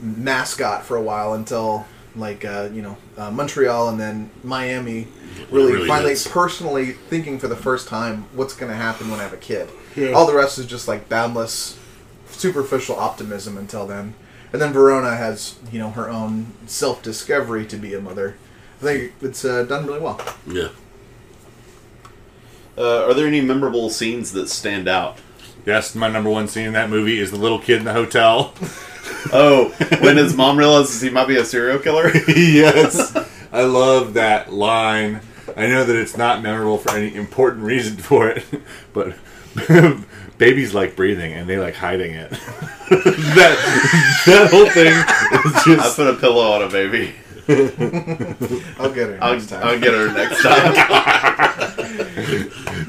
[0.00, 5.08] mascot for a while until like uh, you know uh, Montreal and then Miami.
[5.50, 6.26] Really, really finally, hits.
[6.26, 9.68] personally thinking for the first time what's going to happen when I have a kid.
[9.96, 10.12] Yeah.
[10.12, 11.78] All the rest is just like boundless,
[12.28, 14.14] superficial optimism until then.
[14.52, 18.36] And then Verona has you know her own self discovery to be a mother.
[18.80, 20.20] I think it's uh, done really well.
[20.46, 20.68] yeah.
[22.76, 25.18] Uh, are there any memorable scenes that stand out?
[25.66, 28.54] yes, my number one scene in that movie is the little kid in the hotel.
[29.34, 32.14] Oh, when his mom realizes he might be a serial killer.
[32.28, 33.16] yes,
[33.50, 35.22] I love that line.
[35.56, 38.44] I know that it's not memorable for any important reason for it,
[38.92, 39.16] but
[40.38, 42.30] babies like breathing and they like hiding it.
[42.30, 44.92] that that whole thing
[45.72, 47.14] is I put a pillow on a baby.
[48.78, 49.66] I'll get her I'll, next time.
[49.66, 50.74] I'll get her next time.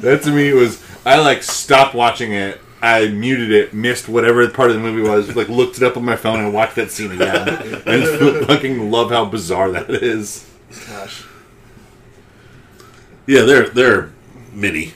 [0.02, 2.60] that to me was I like stopped watching it.
[2.84, 6.04] I muted it, missed whatever part of the movie was, like looked it up on
[6.04, 7.48] my phone and watched that scene again.
[7.86, 10.52] and fucking love how bizarre that is.
[10.90, 11.24] Gosh.
[13.26, 14.12] Yeah, they're they're
[14.52, 14.96] mini.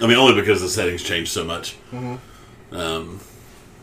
[0.00, 1.76] I mean, only because the settings change so much.
[1.92, 2.74] Mm-hmm.
[2.74, 3.20] Um,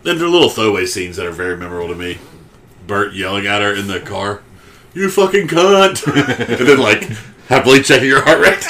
[0.04, 2.18] and they're little throwaway scenes that are very memorable to me.
[2.88, 4.42] Bert yelling at her in the car,
[4.96, 6.08] "You fucking cunt!"
[6.60, 7.04] and then like
[7.48, 8.66] happily checking your heart rate.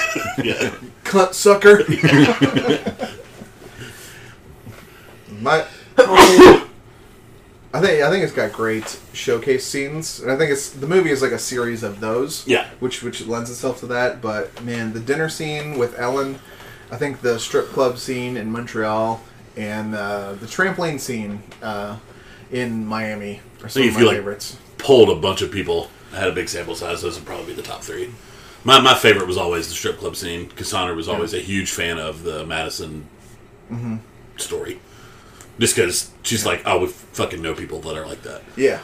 [0.46, 0.76] yeah,
[1.06, 1.86] Cunt sucker.
[5.44, 5.66] My,
[7.76, 11.10] I think I think it's got great showcase scenes, and I think it's the movie
[11.10, 12.46] is like a series of those.
[12.48, 12.68] Yeah.
[12.80, 14.22] which which lends itself to that.
[14.22, 16.40] But man, the dinner scene with Ellen,
[16.92, 19.22] I think the strip club scene in Montreal,
[19.58, 21.98] and uh, the trampoline scene uh,
[22.52, 24.58] in Miami are some of my you, like, favorites.
[24.78, 27.02] pulled a bunch of people, had a big sample size.
[27.02, 28.12] Those would probably be the top three.
[28.64, 30.48] My my favorite was always the strip club scene.
[30.50, 33.08] Cassandra was always a huge fan of the Madison
[33.72, 33.96] Mm-hmm.
[34.38, 34.80] story,
[35.60, 38.42] just because she's like, oh, we fucking know people that are like that.
[38.56, 38.80] Yeah.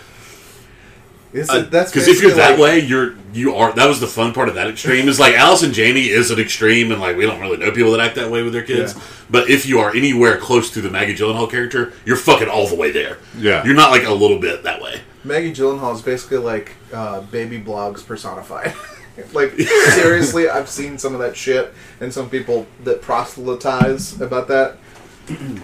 [1.32, 3.72] It's Uh, that's Because if you're that like- way, you're you are.
[3.74, 5.08] That was the fun part of that extreme.
[5.08, 8.00] Is like Allison Janney is an extreme, and like we don't really know people that
[8.00, 8.96] act that way with their kids.
[8.96, 9.02] Yeah.
[9.30, 12.74] But if you are anywhere close to the Maggie Gyllenhaal character, you're fucking all the
[12.76, 13.20] way there.
[13.38, 13.64] Yeah.
[13.64, 15.02] you're not like a little bit that way.
[15.24, 18.74] Maggie Gyllenhaal is basically like uh, baby blogs personified.
[19.34, 24.78] like seriously, I've seen some of that shit, and some people that proselytize about that.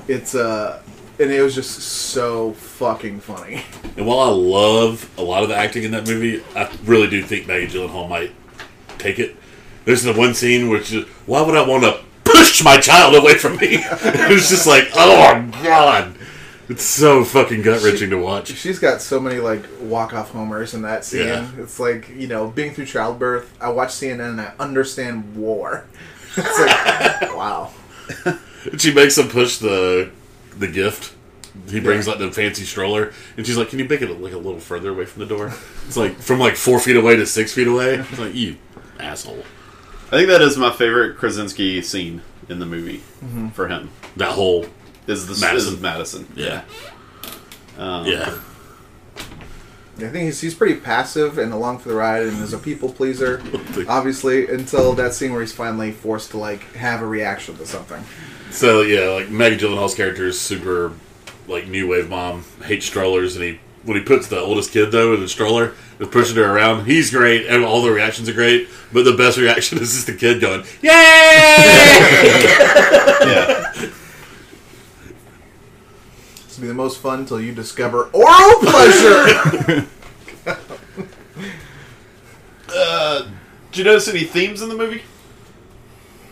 [0.08, 0.84] It's uh,
[1.20, 3.64] and it was just so fucking funny.
[3.98, 7.22] And while I love a lot of the acting in that movie, I really do
[7.24, 8.32] think Maggie Gyllenhaal might
[8.98, 9.36] take it.
[9.86, 13.36] There's the one scene which is, why would I want to push my child away
[13.36, 13.78] from me?
[13.82, 16.16] it was just like, oh my god.
[16.68, 18.48] It's so fucking gut wrenching to watch.
[18.48, 21.28] She's got so many like walk off homers in that scene.
[21.28, 21.52] Yeah.
[21.60, 23.56] It's like you know, being through childbirth.
[23.62, 25.86] I watch CNN and I understand war.
[26.38, 27.72] It's like wow.
[28.78, 30.12] She makes him push the
[30.58, 31.14] the gift.
[31.70, 34.38] He brings like the fancy stroller, and she's like, "Can you make it like a
[34.38, 35.54] little further away from the door?"
[35.88, 37.96] It's like from like four feet away to six feet away.
[37.96, 38.58] It's like you
[39.00, 39.44] asshole.
[40.08, 43.50] I think that is my favorite Krasinski scene in the movie Mm-hmm.
[43.50, 43.90] for him.
[44.18, 44.66] That whole
[45.08, 45.74] Is the Madison.
[45.76, 46.28] Is Madison?
[46.36, 46.64] yeah
[47.78, 48.38] Um, yeah.
[49.98, 52.92] I think he's, he's pretty passive and along for the ride and is a people
[52.92, 53.42] pleaser,
[53.88, 58.04] obviously, until that scene where he's finally forced to like have a reaction to something.
[58.56, 60.94] So yeah, like Maggie Gyllenhaal's character is super
[61.46, 65.14] like new wave mom, hates strollers, and he when he puts the oldest kid though
[65.14, 66.86] in the stroller, is pushing her around.
[66.86, 68.70] He's great, and all the reactions are great.
[68.94, 70.90] But the best reaction is just the kid going, "Yay!"
[73.28, 73.72] yeah.
[76.48, 79.86] This will be the most fun until you discover oral pleasure.
[82.78, 83.30] Uh,
[83.72, 85.02] Did you notice any themes in the movie?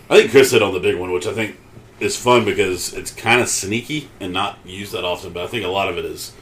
[0.09, 1.57] I think Chris hit on the big one, which I think
[2.03, 5.33] is fun because it's kind of sneaky and not used that often.
[5.33, 6.33] But I think a lot of it is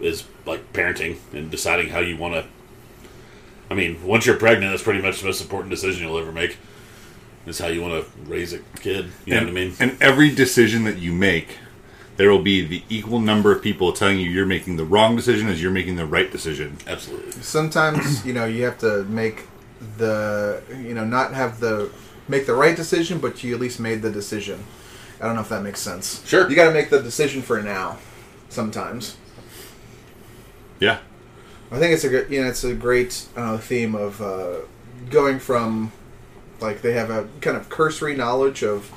[0.00, 2.44] is like parenting and deciding how you want to.
[3.70, 6.58] I mean, once you're pregnant, that's pretty much the most important decision you'll ever make.
[7.46, 9.10] Is how you want to raise a kid.
[9.26, 9.74] You know and, what I mean?
[9.78, 11.58] and every decision that you make,
[12.16, 15.48] there will be the equal number of people telling you you're making the wrong decision
[15.48, 16.78] as you're making the right decision.
[16.86, 17.32] Absolutely.
[17.32, 19.48] Sometimes you know you have to make
[19.98, 21.90] the you know not have the
[22.28, 24.64] make the right decision, but you at least made the decision.
[25.24, 26.22] I don't know if that makes sense.
[26.26, 26.50] Sure.
[26.50, 27.96] You got to make the decision for now.
[28.50, 29.16] Sometimes.
[30.78, 30.98] Yeah.
[31.72, 34.56] I think it's a good, you know, it's a great uh, theme of uh,
[35.08, 35.92] going from
[36.60, 38.88] like they have a kind of cursory knowledge of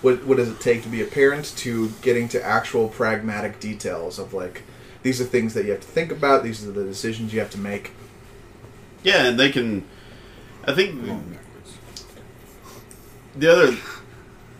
[0.00, 4.18] what what does it take to be a parent to getting to actual pragmatic details
[4.18, 4.62] of like
[5.02, 6.42] these are things that you have to think about.
[6.42, 7.92] These are the decisions you have to make.
[9.02, 9.84] Yeah, and they can.
[10.64, 10.98] I think
[13.36, 13.76] the other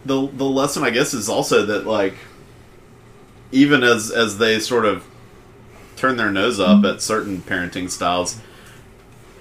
[0.05, 2.15] the the lesson I guess is also that like
[3.53, 5.05] even as as they sort of
[5.97, 8.41] turn their nose up at certain parenting styles,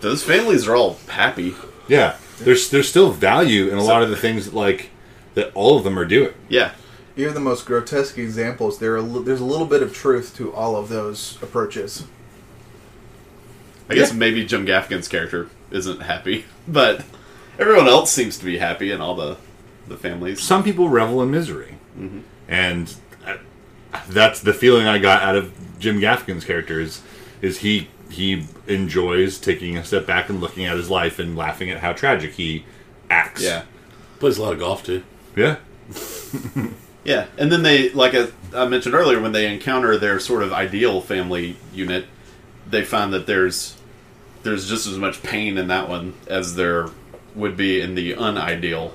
[0.01, 1.55] those families are all happy.
[1.87, 2.15] Yeah.
[2.39, 4.89] There's there's still value in a lot of the things that, like
[5.35, 6.33] that all of them are doing.
[6.49, 6.71] Yeah,
[7.15, 10.75] Even the most grotesque examples, there are, there's a little bit of truth to all
[10.75, 12.05] of those approaches.
[13.89, 14.17] I guess Yeah.
[14.17, 17.03] maybe Jim Gaffigan's character isn't happy, but
[17.59, 19.37] everyone else seems to be happy in all the
[19.87, 20.41] the families.
[20.41, 21.75] Some people revel in misery,
[22.47, 22.93] and
[23.25, 23.37] uh,
[24.07, 26.79] that's the feeling I got out of Jim Gaffigan's character.
[26.79, 27.01] Is,
[27.41, 31.69] is he he enjoys taking a step back and looking at his life and laughing
[31.69, 32.65] at how tragic he
[33.09, 33.43] acts.
[33.43, 33.63] Yeah.
[34.19, 35.03] Plays a lot of golf too.
[35.35, 35.57] yeah.
[37.03, 40.53] Yeah, and then they, like I, I mentioned earlier, when they encounter their sort of
[40.53, 42.05] ideal family unit,
[42.69, 43.77] they find that there's
[44.43, 46.87] there's just as much pain in that one as there
[47.35, 48.93] would be in the unideal.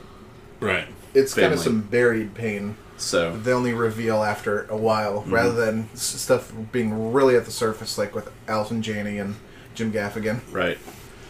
[0.60, 0.86] Right.
[1.14, 1.64] it's kind of family.
[1.64, 2.76] some buried pain.
[2.96, 5.32] So They only reveal after a while, mhm.
[5.32, 9.36] rather than s- stuff being really at the surface, like with Allison Janney and
[9.74, 10.40] Jim Gaffigan.
[10.52, 10.78] right.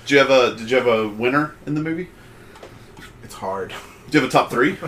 [0.06, 2.08] Did you have a Did you have a winner in the movie?
[3.22, 3.74] It's hard.
[4.10, 4.78] Do you have a top three?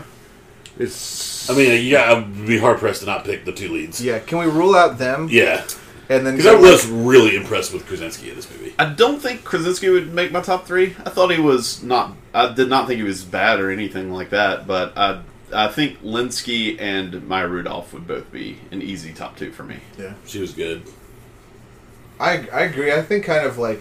[0.78, 4.00] It's I mean, yeah, I'd be hard pressed to not pick the two leads.
[4.02, 5.28] Yeah, can we rule out them?
[5.30, 5.64] Yeah,
[6.10, 8.74] and then because I was really impressed with Krasinski in this movie.
[8.78, 10.96] I don't think Krasinski would make my top three.
[11.06, 12.14] I thought he was not.
[12.34, 14.66] I did not think he was bad or anything like that.
[14.66, 15.22] But I,
[15.54, 19.76] I think Lynskey and Maya Rudolph would both be an easy top two for me.
[19.96, 20.82] Yeah, She was good.
[22.18, 22.92] I I agree.
[22.92, 23.80] I think kind of like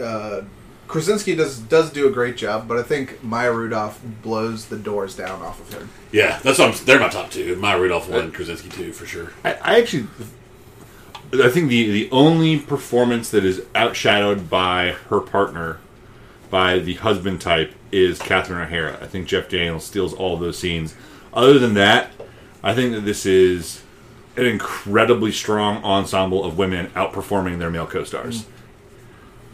[0.00, 0.40] uh,
[0.88, 5.14] Krasinski does does do a great job, but I think Maya Rudolph blows the doors
[5.14, 5.90] down off of him.
[6.10, 7.56] Yeah, that's what I'm, they're my top two.
[7.56, 9.32] Maya Rudolph one, Krasinski two for sure.
[9.44, 10.06] I, I actually,
[11.40, 15.78] I think the the only performance that is outshadowed by her partner,
[16.50, 18.98] by the husband type, is Catherine O'Hara.
[19.00, 20.94] I think Jeff Daniels steals all those scenes.
[21.32, 22.12] Other than that,
[22.62, 23.82] I think that this is
[24.36, 28.46] an incredibly strong ensemble of women outperforming their male co-stars.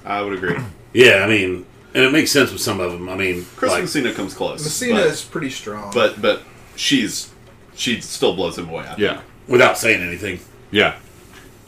[0.05, 0.57] I would agree.
[0.93, 3.09] Yeah, I mean, and it makes sense with some of them.
[3.09, 4.65] I mean, Chris like, Messina comes close.
[4.65, 6.43] Messina but, is pretty strong, but but
[6.75, 7.31] she's
[7.77, 8.83] she still blows him away.
[8.83, 8.99] I think.
[8.99, 10.41] Yeah, without saying anything,
[10.73, 10.97] yeah.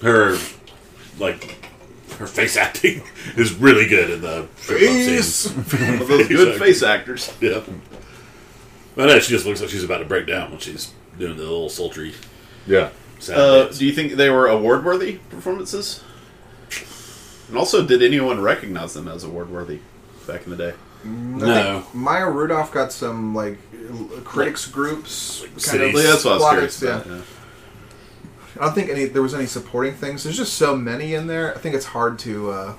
[0.02, 0.36] Her
[1.18, 1.58] like
[2.18, 3.02] her face acting
[3.36, 5.46] is really good in the Face!
[5.50, 6.58] One of those good Exactly.
[6.58, 7.32] face actors.
[7.40, 7.60] Yeah.
[8.94, 11.42] But no, she just looks like she's about to break down when she's doing the
[11.42, 12.12] little sultry
[12.66, 12.90] Yeah.
[13.18, 13.40] sound.
[13.40, 16.02] Uh, do you think they were award worthy performances?
[17.48, 19.80] And also, did anyone recognize them as award worthy
[20.26, 20.74] back in the day?
[21.04, 21.80] I No.
[21.80, 23.58] think Maya Rudolph got some like
[23.90, 25.40] l- critics groups.
[25.48, 25.94] kind cities.
[25.96, 27.06] Yeah, that's what I was plaudits, curious about.
[27.06, 27.16] yeah.
[27.16, 27.22] yeah.
[28.60, 30.24] I don't think any there was any supporting things.
[30.24, 31.54] There's just so many in there.
[31.54, 32.74] I think it's hard to uh,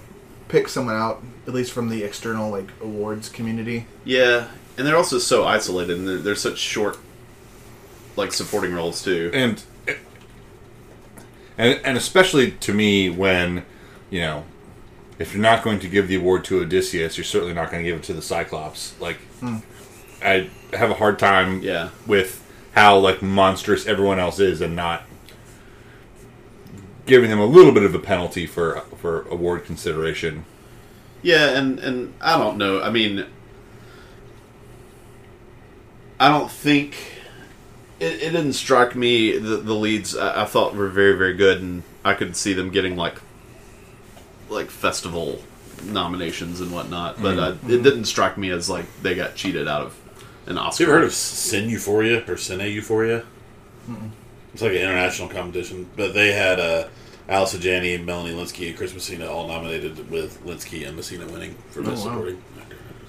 [0.48, 3.88] pick someone out, at least from the external like awards community.
[4.06, 6.98] Yeah, and they're also so isolated, and they're, they're such short,
[8.16, 9.32] like supporting roles too.
[9.34, 9.64] and
[11.58, 13.66] and and especially to me when
[14.10, 14.44] you know
[15.20, 17.90] if you're not going to give the award to Odysseus, you're certainly not going to
[17.90, 19.00] give it to the Cyclops.
[19.00, 19.18] Like
[20.24, 21.90] I have a hard time Yeah.
[22.08, 25.04] with how like monstrous everyone else is and not
[27.06, 30.46] giving them a little bit of a penalty for for award consideration.
[31.22, 32.82] Yeah, and and I don't know.
[32.82, 33.26] I mean,
[36.20, 36.96] I don't think
[38.00, 40.16] it, it didn't strike me the, the leads.
[40.16, 43.20] I, I thought were very very good, and I could see them getting like
[44.50, 45.42] like festival
[45.86, 47.22] nominations and whatnot.
[47.22, 50.00] But uh, it didn't strike me as like they got cheated out of
[50.46, 50.84] an Oscar.
[50.84, 53.24] You ever heard of Sin Euphoria or Cine Euphoria?
[54.54, 56.88] It's like an international competition, but they had uh,
[57.28, 61.82] Allison Janney, Melanie Lynskey, and Chris Messina all nominated, with Lynskey and Messina winning for
[61.82, 62.12] best wow.
[62.12, 62.44] supporting.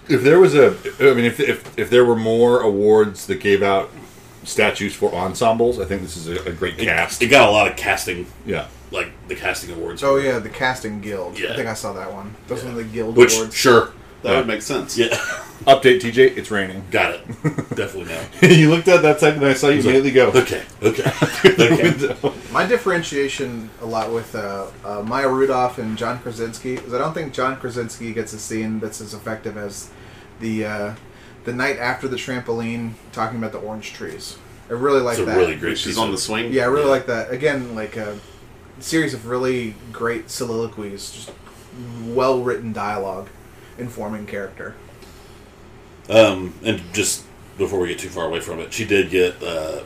[0.09, 3.62] If there was a, I mean, if if if there were more awards that gave
[3.62, 3.90] out
[4.44, 7.22] statues for ensembles, I think this is a, a great cast.
[7.22, 8.68] It got a lot of casting, yeah.
[8.90, 10.02] like the casting awards.
[10.04, 11.38] Oh yeah, the casting guild.
[11.38, 11.52] Yeah.
[11.52, 12.35] I think I saw that one.
[12.48, 13.54] Those were the guild which awards.
[13.54, 13.92] sure,
[14.25, 14.97] That would make sense.
[14.99, 15.09] yeah,
[15.67, 16.37] Update, TJ.
[16.37, 16.85] It's raining.
[16.91, 17.27] got it,
[17.77, 18.25] definitely now.
[18.49, 20.29] you looked at that type, and I saw you immediately go.
[20.33, 21.13] Okay, okay,
[21.49, 22.33] okay.
[22.53, 27.15] My differentiation a lot with uh, uh, Maya Rudolph and John Krasinski is I don't
[27.15, 29.91] think John Krasinski gets a scene that's as effective as
[30.41, 30.95] the uh,
[31.45, 34.39] the night after the trampoline talking about the orange trees.
[34.71, 35.37] I really like It's a that.
[35.37, 35.77] really great.
[35.79, 36.51] She's on the swing.
[36.53, 36.91] Yeah, I really Yeah.
[36.91, 37.31] like that.
[37.31, 38.19] Again, like a
[38.81, 41.33] series of really great soliloquies, just
[42.07, 43.29] well written dialogue,
[43.79, 44.75] informing character.
[46.09, 47.25] Um, and just
[47.59, 49.83] before we get too far away from it, she did get uh,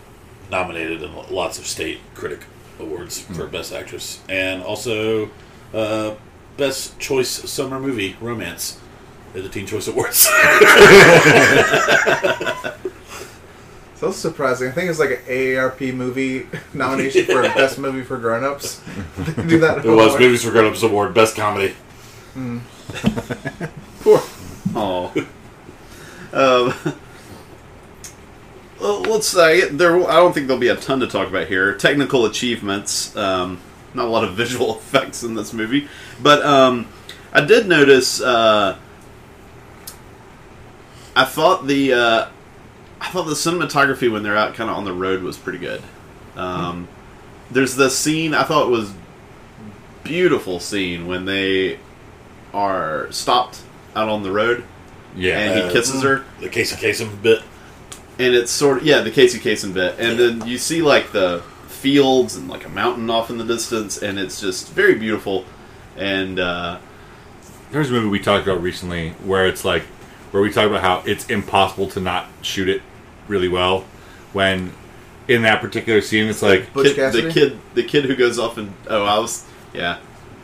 [0.51, 2.41] nominated in lots of state critic
[2.81, 5.31] awards for best actress and also
[5.75, 6.15] uh,
[6.57, 8.81] best choice summer movie romance
[9.35, 10.29] at the Teen Choice Awards.
[13.99, 14.69] So surprising.
[14.69, 18.81] I think it's like an AARP movie nomination for best movie for grown-ups.
[19.49, 19.85] Do that.
[19.85, 21.75] it was Movies for Grown Ups Award, best comedy.
[24.01, 24.23] Poor.
[24.75, 25.13] Oh.
[26.33, 26.95] um,
[28.81, 30.09] well, let's say there.
[30.09, 31.75] I don't think there'll be a ton to talk about here.
[31.75, 33.15] Technical achievements.
[33.17, 33.61] Um,
[33.95, 35.89] not a lot of visual effects in this movie,
[36.23, 36.89] but um,
[37.33, 38.21] I did notice.
[38.21, 38.79] Uh,
[41.15, 41.93] I thought the.
[41.93, 42.29] Uh,
[43.01, 45.83] I thought the cinematography when they're out kind of on the road was pretty good.
[46.35, 46.89] Um,
[47.51, 48.93] there's the scene I thought was
[50.05, 51.79] beautiful scene when they
[52.59, 53.61] are stopped
[53.95, 54.65] out on the road
[55.17, 55.39] Yeah.
[55.39, 57.43] and he Uh, kisses her The Casey Kasem bit.
[58.19, 61.43] and it's sort of yeah the Casey Kasem bit and then you see like the
[61.69, 65.45] fields and like a mountain off in the distance and it's just very beautiful
[65.97, 66.79] and uh,
[67.71, 69.83] There's a movie we talked about recently where it's like
[70.33, 72.83] where we talk about how it's impossible to not shoot it
[73.29, 73.85] really well.
[74.35, 74.73] When
[75.27, 78.73] in that particular scene, it's like Kid- the kid, the kid who goes off and
[78.89, 79.45] oh, I was
[79.75, 79.99] yeah,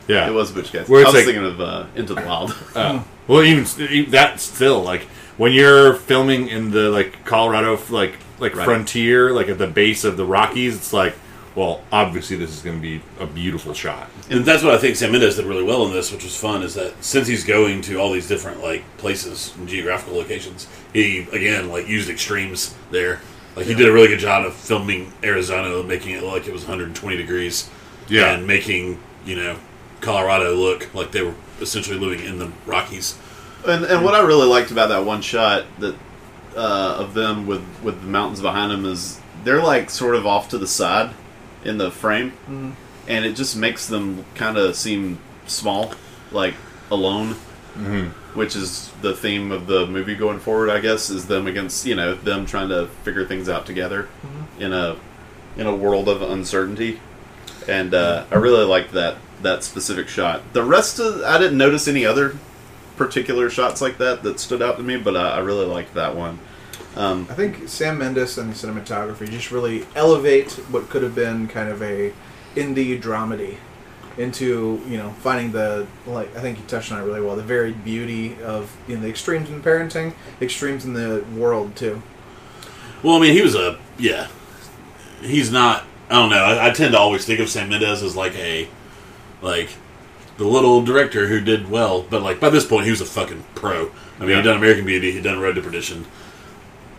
[0.07, 0.91] yeah, it was Butch Cassidy.
[0.91, 2.55] Where I it's was like- thinking of uh, Into the Wild.
[2.75, 5.03] Uh, well, even even that still like
[5.37, 8.65] when you're filming in the like Colorado like like Right.
[8.65, 11.15] frontier, like at the base of the Rockies, it's like,
[11.55, 14.09] well, obviously this is going to be a beautiful shot.
[14.29, 16.61] And that's what I think Sam Mendes did really well in this, which was fun,
[16.61, 21.19] is that since he's going to all these different like places and geographical locations, he
[21.31, 23.21] again like used extremes there.
[23.55, 26.51] Like he did a really good job of filming Arizona, making it look like it
[26.51, 27.69] was 120 degrees,
[28.09, 28.33] Yeah.
[28.33, 29.55] and making you know
[30.05, 33.17] Colorado look like they were essentially living in the Rockies.
[33.67, 35.95] And, and what I really liked about that one shot that
[36.55, 40.47] uh, of them with with the mountains behind them is they're like sort of off
[40.49, 41.13] to the side
[41.63, 42.31] in the frame,
[43.07, 45.93] and it just makes them kind of seem small,
[46.31, 46.53] like
[46.91, 47.35] alone.
[48.35, 51.95] Which is the theme of the movie going forward, I guess, is them against you
[51.95, 54.07] know them trying to figure things out together
[54.59, 54.95] in a
[55.57, 56.99] in a world of uncertainty,
[57.67, 60.41] and uh, I really liked that that specific shot.
[60.53, 62.37] The rest of I didn't notice any other
[62.97, 66.15] particular shots like that that stood out to me, but I, I really liked that
[66.15, 66.39] one.
[66.95, 71.47] Um, I think Sam Mendes and the cinematography just really elevate what could have been
[71.47, 72.13] kind of a
[72.55, 73.57] indie dramedy
[74.17, 77.43] into you know finding the like I think you touched on it really well the
[77.43, 82.01] varied beauty of you know the extremes in parenting, extremes in the world too.
[83.03, 84.27] Well, I mean, he was a yeah.
[85.21, 85.85] He's not.
[86.09, 86.43] I don't know.
[86.43, 88.67] I, I tend to always think of Sam Mendes as like a
[89.45, 89.69] like
[90.37, 93.43] the little director who did well, but like by this point he was a fucking
[93.55, 93.91] pro.
[94.17, 94.35] I mean, Yeah.
[94.37, 96.05] he'd done American Beauty, he'd done Road to Perdition,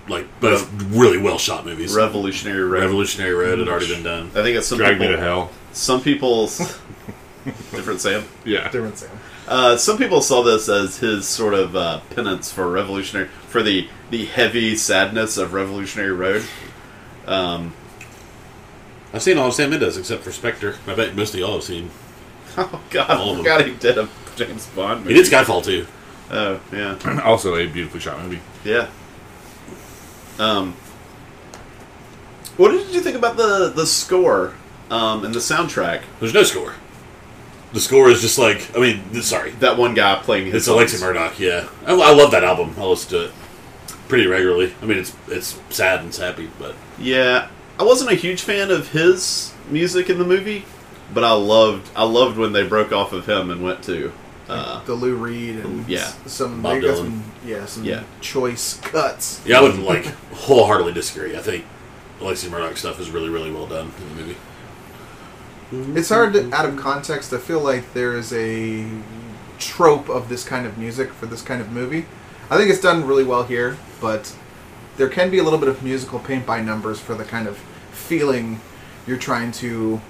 [0.08, 1.94] like both really well shot movies.
[1.94, 2.80] Revolutionary Road.
[2.82, 4.30] Revolutionary Road had already been done.
[4.34, 5.16] I think it's some Drag me people.
[5.16, 5.50] to hell.
[5.72, 6.46] Some people.
[7.44, 8.24] different Sam.
[8.44, 9.10] Yeah, Different Sam.
[9.46, 13.88] Uh, some people saw this as his sort of uh, penance for revolutionary for the
[14.10, 16.44] the heavy sadness of Revolutionary Road.
[17.26, 17.72] Um,
[19.12, 20.76] I've seen all of Sam Mendes except for Spectre.
[20.86, 21.90] I bet most of y'all have seen.
[22.72, 25.22] oh God, All I of forgot he did a James Bond He movie.
[25.22, 25.86] did Skyfall too.
[26.30, 28.40] Oh yeah, also a beautifully shot movie.
[28.64, 28.88] yeah.
[30.38, 30.74] Um,
[32.56, 34.54] what did you think about the the score
[34.90, 36.02] um, and the soundtrack?
[36.20, 36.74] There's no score.
[37.72, 40.68] The score is just like I mean, th- sorry, That one guy playing his It's
[40.68, 41.02] Alexi songs.
[41.02, 41.38] Murdoch.
[41.38, 42.74] Yeah, I, I love that album.
[42.78, 43.32] I listen to it
[44.08, 44.74] pretty regularly.
[44.82, 47.48] I mean, it's it's sad and sappy, but Yeah,
[47.78, 50.64] I wasn't a huge fan of his music in the movie,
[51.14, 54.12] but I loved I loved when they broke off of him and went to
[54.48, 56.12] uh, the Lou Reed and Yeah.
[56.26, 56.96] some Bob Dylan.
[56.96, 58.02] some yeah some Yeah.
[58.20, 59.40] choice cuts.
[59.44, 61.36] yeah, I would like wholeheartedly disagree.
[61.36, 61.64] I think
[62.20, 64.36] Alexi Murdoch stuff is really really well done in the movie.
[65.98, 67.32] It's hard to, out of context.
[67.32, 68.86] I feel like there is a
[69.58, 72.06] trope of this kind of music for this kind of movie.
[72.48, 74.32] I think it's done really well here, but
[74.96, 77.58] there can be a little bit of musical paint by numbers for the kind of
[77.90, 78.60] feeling
[79.08, 80.00] you're trying to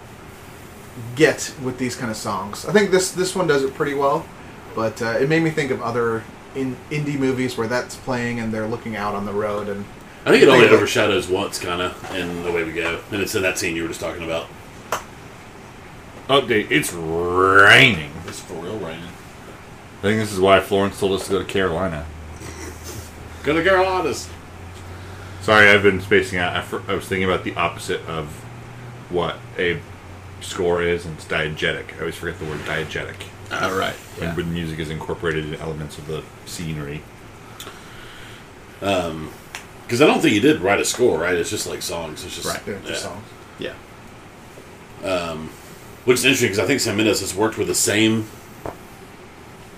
[1.15, 2.65] get with these kind of songs.
[2.67, 4.27] I think this this one does it pretty well,
[4.75, 6.23] but uh, it made me think of other
[6.55, 9.85] in, indie movies where that's playing and they're looking out on the road and
[10.25, 12.99] I think it only Think of- overshadows once, kind of, in the way we go,
[13.13, 14.49] and it's in that scene you were just talking about.
[16.29, 18.11] Update: It's raining.
[18.27, 19.05] It's for real raining.
[19.05, 22.05] I think this is why Florence told us to go to Carolina.
[23.45, 24.29] Go to Carolinas.
[25.43, 26.57] Sorry, I've been spacing out.
[26.57, 28.27] I, fr- I was thinking about the opposite of
[29.11, 29.81] what a
[30.41, 31.97] score is, and it's diegetic.
[31.97, 33.17] I always forget the word diegetic.
[33.53, 33.95] all right.
[34.19, 37.03] When, when music is incorporated in elements of the scenery.
[38.83, 39.31] Um,
[39.85, 41.35] because I don't think he did write a score, right?
[41.35, 42.25] It's just like songs.
[42.25, 42.65] It's just Right.
[42.67, 43.11] they're just yeah.
[43.11, 43.25] songs.
[45.05, 45.09] Yeah.
[45.09, 45.51] Um,
[46.05, 48.27] which is interesting because I think Sam Mendes has worked with the same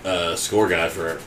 [0.04, 1.20] uh, score guy for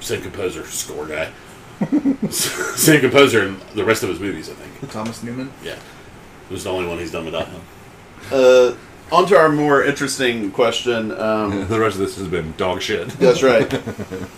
[0.00, 1.32] same composer, score guy,
[2.30, 4.48] same composer in the rest of his movies.
[4.48, 4.92] I think.
[4.92, 5.52] Thomas Newman.
[5.64, 7.60] Yeah, it was the only one he's done without him.
[8.30, 8.74] Uh,
[9.12, 11.12] on to our more interesting question.
[11.18, 13.08] Um, the rest of this has been dog shit.
[13.20, 13.72] that's right.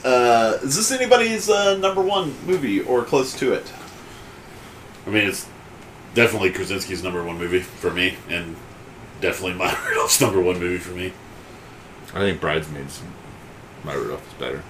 [0.05, 3.71] Uh, is this anybody's uh, number one movie or close to it?
[5.07, 5.47] I mean, it's
[6.15, 8.57] definitely Krasinski's number one movie for me, and
[9.21, 11.13] definitely Maya Rudolph's number one movie for me.
[12.15, 13.03] I think Bridesmaids,
[13.85, 14.63] my Rudolph is better.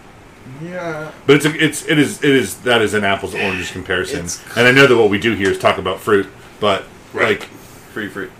[0.62, 3.70] Yeah, But it's a, it's it is it is that is an apples to oranges
[3.78, 4.20] comparison.
[4.20, 6.26] It's- And I know that what we do here is talk about fruit,
[6.58, 7.38] but Right.
[7.40, 7.48] like
[7.92, 8.32] Free fruit.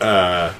[0.00, 0.52] Uh,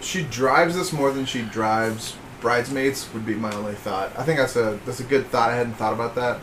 [0.00, 4.38] she drives this more than she drives bridesmaids would be my only thought i think
[4.38, 6.40] that's a that's a good thought i hadn't thought about that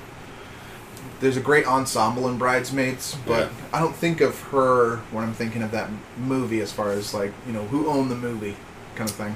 [1.20, 3.50] there's a great ensemble in bridesmaids but Yeah.
[3.74, 7.34] i don't think of her when i'm thinking of that movie as far as like
[7.48, 8.56] you know who owned the movie
[8.96, 9.36] kind of thing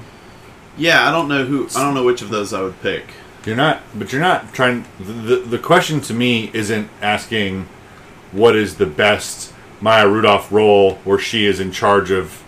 [0.78, 1.68] Yeah, I don't know who.
[1.76, 3.04] I don't know which of those I would pick.
[3.44, 4.86] you're not, but you're not trying.
[4.98, 7.68] The, the the question to me isn't asking
[8.32, 9.51] what is the best
[9.82, 12.42] Maya Rudolph role where she is in charge of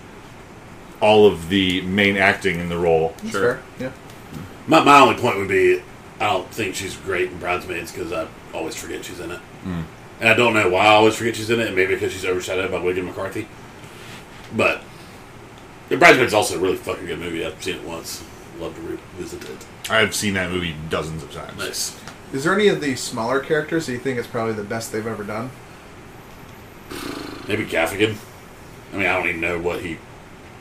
[1.01, 3.15] all of the main acting in the role.
[3.29, 3.61] Sure.
[3.79, 3.91] Yeah.
[4.67, 5.83] My, my only point would be
[6.21, 9.41] I don't think she's great in Bridesmaids because I always forget she's in it.
[9.65, 9.83] Hmm.
[10.21, 12.25] And I don't know why I always forget she's in it, and maybe because she's
[12.25, 13.49] overshadowed by Wiig and McCarthy.
[14.57, 14.83] But
[15.91, 17.45] yeah, Bridesmaids is also a really fucking good movie.
[17.45, 18.25] I've seen it once.
[18.61, 19.67] Love to revisit it.
[19.91, 21.59] I've seen that movie dozens of times.
[21.59, 22.01] Nice.
[22.33, 25.07] Is there any of the smaller characters that you think is probably the best they've
[25.07, 25.51] ever done?
[27.49, 28.17] Maybe Gaffigan.
[28.93, 29.99] I mean, I don't even know what he.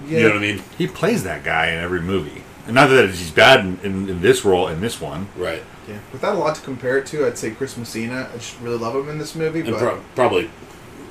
[0.07, 0.17] Yeah.
[0.17, 0.63] You know what I mean?
[0.77, 2.43] He plays that guy in every movie.
[2.65, 5.27] And not that he's bad in, in, in this role in this one.
[5.35, 5.63] Right.
[5.87, 5.99] Yeah.
[6.11, 8.29] Without a lot to compare it to, I'd say Chris Messina.
[8.33, 10.49] I just really love him in this movie, And but pro- probably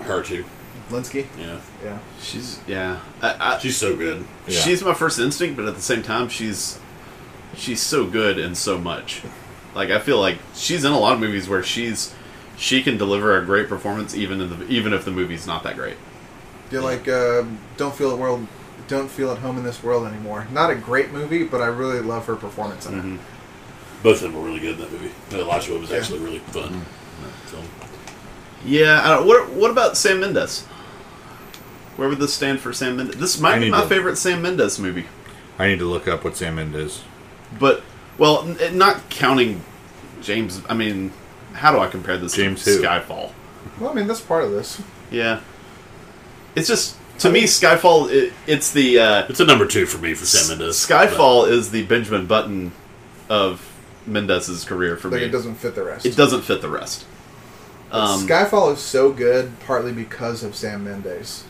[0.03, 0.45] her too.
[0.91, 1.27] Lynskey.
[1.39, 1.61] Yeah.
[1.83, 1.99] Yeah.
[2.21, 3.01] She's yeah.
[3.23, 4.25] I, I, She's so good.
[4.47, 4.61] Yeah.
[4.61, 6.79] She's my first instinct, but at the same time, she's
[7.57, 9.23] she's so good and so much.
[9.75, 12.15] Like I feel like she's in a lot of movies where she's
[12.57, 15.77] she can deliver a great performance even in the even if the movie's not that
[15.77, 15.97] great.
[16.71, 17.45] Do you like uh,
[17.77, 18.47] Don't Feel at World
[18.89, 20.47] Don't Feel at Home in This World Anymore?
[20.53, 23.21] Not a great movie, but I really love her performance in it.
[24.03, 25.11] Both of them were really good in that movie.
[25.33, 25.99] Elijah Wood was Yeah.
[25.99, 26.73] actually really fun.
[26.73, 26.81] in
[27.25, 27.65] that film.
[28.65, 29.01] Yeah.
[29.05, 30.63] I don't, what what about Sam Mendes?
[31.97, 33.17] Where would this stand for Sam Mendes?
[33.17, 35.07] This I might be my to- favorite Sam Mendes movie,
[35.59, 37.03] I need to look up what Sam Mendes.
[37.59, 37.83] but
[38.19, 39.63] well, n- not counting
[40.23, 40.61] James.
[40.69, 41.13] I mean,
[41.55, 42.83] how do I compare this James to who?
[42.83, 43.33] Skyfall?
[43.81, 44.81] Well, I mean, that's part of this.
[45.11, 45.41] Yeah.
[46.55, 48.11] It's just to me, Skyfall.
[48.11, 50.77] It, it's the uh, It's a number two for me for Sam Mendes.
[50.77, 52.73] Skyfall is the Benjamin Button
[53.29, 53.69] of
[54.07, 55.27] Mendes's career for Like, me.
[55.27, 56.05] it doesn't fit the rest.
[56.07, 57.07] It doesn't fit the rest.
[57.91, 61.45] Um, Skyfall is so good, partly because of Sam Mendes.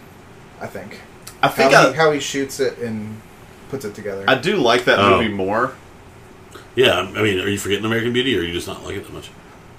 [0.60, 1.00] I think.
[1.42, 3.20] I How think he, I, how he shoots it and
[3.68, 4.24] puts it together.
[4.28, 5.18] I do like that Oh.
[5.20, 5.74] movie more.
[6.74, 9.12] Yeah, I mean, are you forgetting American Beauty, or you just not like it that
[9.12, 9.30] much?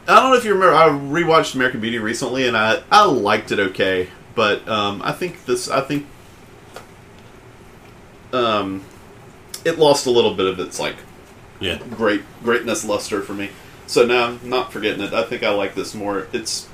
[0.08, 0.76] I don't know if you remember.
[0.76, 5.46] I rewatched American Beauty recently, and I I liked it okay, but um, I think
[5.46, 5.70] this.
[5.70, 6.08] I think
[8.34, 8.84] um,
[9.64, 10.98] it lost a little bit of its like
[11.60, 13.50] Yeah, great greatness luster for me.
[13.88, 15.14] So now I'm not forgetting it.
[15.14, 16.28] I think I like this more.
[16.34, 16.68] It's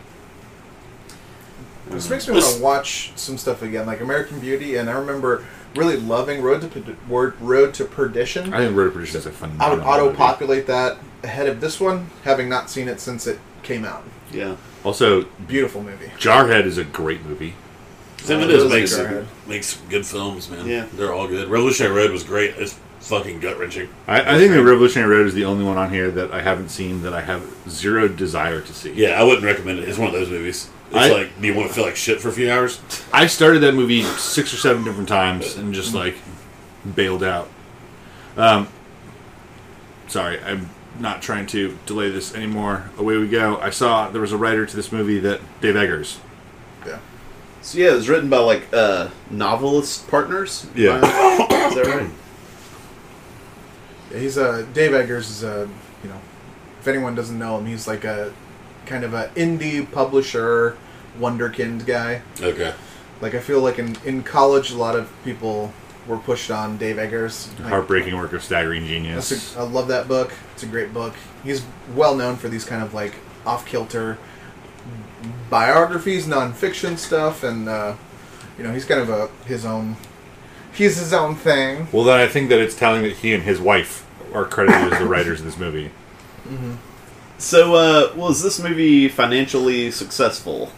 [1.90, 5.46] This makes me want to watch some stuff again, like American Beauty, and I remember
[5.76, 8.54] really loving Road to Perdi- Word- Road to Perdition.
[8.54, 11.62] I think Road to Perdition is a phenomenal I would auto populate that ahead of
[11.62, 14.04] this one, having not seen it since it came out.
[14.32, 14.56] yeah.
[14.86, 16.08] Also, Beautiful movie.
[16.18, 17.54] Jarhead is a great movie.
[18.24, 19.28] Sam Uh, Mendes those makes are good.
[19.48, 20.66] makes good films, man.
[20.66, 20.86] Yeah.
[20.94, 21.50] they're all good.
[21.50, 22.54] Revolutionary Road was great.
[22.58, 23.90] It's fucking gut wrenching.
[24.08, 26.70] I, I think the Revolutionary Road is the only one on here that I haven't
[26.70, 28.94] seen that I have zero desire to see.
[28.94, 29.90] Yeah, I wouldn't recommend it.
[29.90, 30.70] It's one of those movies.
[30.92, 32.82] It's I- like, do you want to feel like shit for a few hours?
[33.14, 36.16] I started that movie six or seven different times and just like
[36.96, 37.50] bailed out.
[38.38, 38.68] Um,
[40.08, 40.70] sorry, I'm
[41.00, 42.90] not trying to delay this anymore.
[42.98, 43.58] Away we go.
[43.60, 46.20] I saw there was a writer to this movie that Dave Eggers.
[46.86, 47.00] Yeah.
[47.62, 50.66] So yeah, it was written by like uh, novelist partners.
[50.76, 50.96] Yeah.
[51.68, 52.10] is that right?
[54.12, 55.70] He's a Dave Eggers is a
[56.04, 56.20] you know,
[56.80, 58.34] if anyone doesn't know him, he's like a
[58.90, 60.76] kind of a indie publisher,
[61.18, 62.22] wonderkind guy.
[62.42, 62.74] Okay.
[63.22, 65.72] Like I feel like in in college, a lot of people
[66.08, 67.50] were pushed on Dave Eggers.
[67.60, 69.30] Like, Heartbreaking work of staggering genius.
[69.30, 70.34] That's a, I love that book.
[70.54, 71.14] It's a great book.
[71.44, 71.64] He's
[71.96, 73.14] well known for these kind of like
[73.46, 74.18] off kilter
[75.50, 77.96] biographies, nonfiction stuff, and uh,
[78.58, 79.96] you know he's kind of a his own.
[80.74, 81.88] He's his own thing.
[81.92, 85.00] well, then I think that it's telling that he and his wife are credited as
[85.00, 85.92] the writers of this movie.
[87.40, 90.72] So, uh, was this movie financially successful?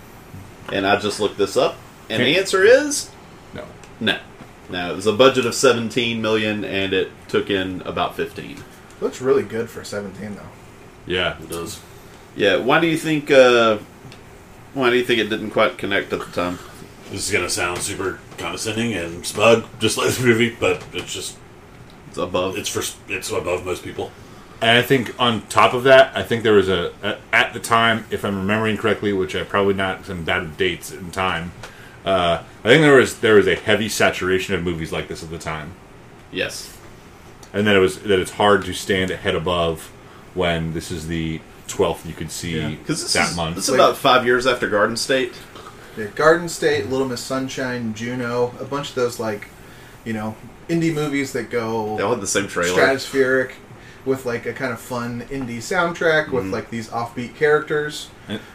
[0.71, 1.75] And I just looked this up,
[2.09, 3.09] and the answer is
[3.53, 3.65] No.
[3.99, 4.17] no.
[4.69, 8.63] No, it was a budget of 17 million, and it took in about 15.
[9.01, 10.47] Looks really good for seventeen though.
[11.07, 11.35] Yeah.
[11.41, 11.79] It does.
[12.35, 13.31] Yeah, why do you think?
[13.31, 13.79] Uh,
[14.75, 16.59] why do you think it didn't quite connect at the time?
[17.11, 21.37] This is gonna sound super condescending and smug, just like the movie, but it's just
[22.09, 22.55] It's above.
[22.57, 24.11] it's for it's above most people.
[24.61, 27.59] And I think on top of that, I think there was a, a at the
[27.59, 31.09] time, if I'm remembering correctly, which I probably not, because I'm bad with dates in
[31.09, 31.51] time.
[32.05, 35.29] Uh, I think there was there was a heavy saturation of movies like this at
[35.31, 35.73] the time,
[36.31, 36.75] yes.
[37.53, 39.91] and that it was that it's hard to stand ahead above
[40.33, 42.69] when this is the twelfth you could see Yeah.
[42.69, 43.55] Because this, that is, month.
[43.55, 45.33] this is Like- about five years after Garden State.
[45.97, 49.49] Yeah, Garden State, Little Miss Sunshine, Juno, a bunch of those like,
[50.05, 50.35] you know,
[50.69, 52.79] indie movies that go They all had the same trailer.
[52.81, 53.51] stratospheric
[54.05, 58.09] with like a kind of fun indie soundtrack with like these offbeat characters.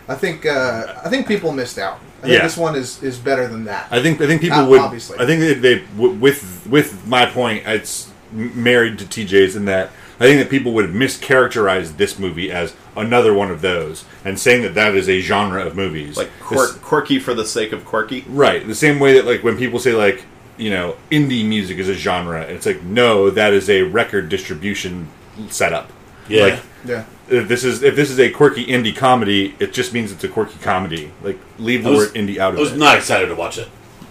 [0.09, 1.99] I think uh, I think people missed out.
[2.19, 2.43] I think Yeah.
[2.43, 3.89] this one is is better than that.
[3.91, 4.81] I think I think people Uh, would.
[4.81, 5.19] obviously.
[5.19, 7.63] I think that they with with my point.
[7.67, 12.73] It's married to TJ's in that I think that people would mischaracterize this movie as
[12.97, 16.17] another one of those, and saying that that is a genre of movies.
[16.17, 18.25] Like This- quirky for the sake of quirky.
[18.29, 18.67] Right.
[18.67, 20.25] The same way that like when people say like,
[20.57, 25.09] you know, indie music is a genre, it's like, no, that is a record distribution
[25.49, 25.91] setup.
[26.29, 26.43] Yeah.
[26.43, 27.05] Like Yeah.
[27.29, 30.29] if this is if this is a quirky indie comedy, it just means it's a
[30.29, 31.13] quirky comedy.
[31.23, 32.79] Like leave the was- word indie out I was it.
[32.79, 33.69] not excited to watch it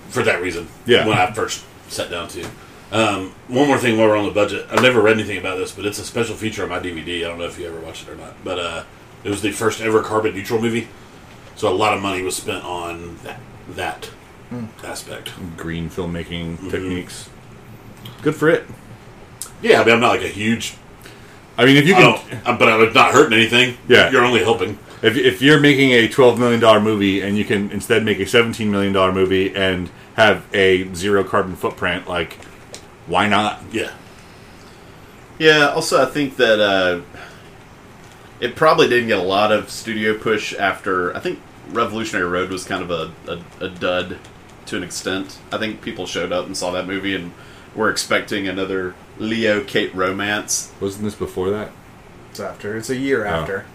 [0.09, 0.67] for that reason.
[0.85, 1.05] Yeah.
[1.07, 2.45] When I first sat down to.
[2.91, 4.67] Um, one more thing while we're on the budget.
[4.71, 7.25] I've never read anything about this, but it's a special feature on my DVD.
[7.25, 8.35] I don't know if you ever watched it or not.
[8.43, 8.83] But uh,
[9.23, 10.87] it was the first ever carbon neutral movie.
[11.55, 14.11] So a lot of money was spent on that, that
[14.83, 15.31] aspect.
[15.57, 16.69] Green filmmaking Mm-hmm.
[16.69, 17.29] techniques.
[18.21, 18.65] Good for it.
[19.61, 20.75] Yeah, I mean, I'm not like a huge.
[21.57, 23.77] I mean, if you I can, don't, uh, but I'm not hurting anything.
[23.87, 24.11] Yeah.
[24.11, 24.77] You're only helping.
[25.01, 28.25] if, if you're making a twelve million dollar movie and you can instead make a
[28.25, 32.33] seventeen million dollar movie and have a zero carbon footprint, like
[33.07, 33.61] why not?
[33.71, 33.93] Yeah.
[35.39, 35.69] Yeah.
[35.69, 37.01] Also, I think that uh,
[38.39, 41.15] it probably didn't get a lot of studio push after.
[41.15, 41.39] I think
[41.69, 44.17] Revolutionary Road was kind of a, a, a dud
[44.67, 45.39] to an extent.
[45.51, 47.31] I think people showed up and saw that movie and
[47.75, 50.71] were expecting another Leo Kate romance.
[50.79, 51.71] Wasn't this before that?
[52.31, 52.75] It's after.
[52.77, 53.29] It's a year Oh.
[53.29, 53.65] after.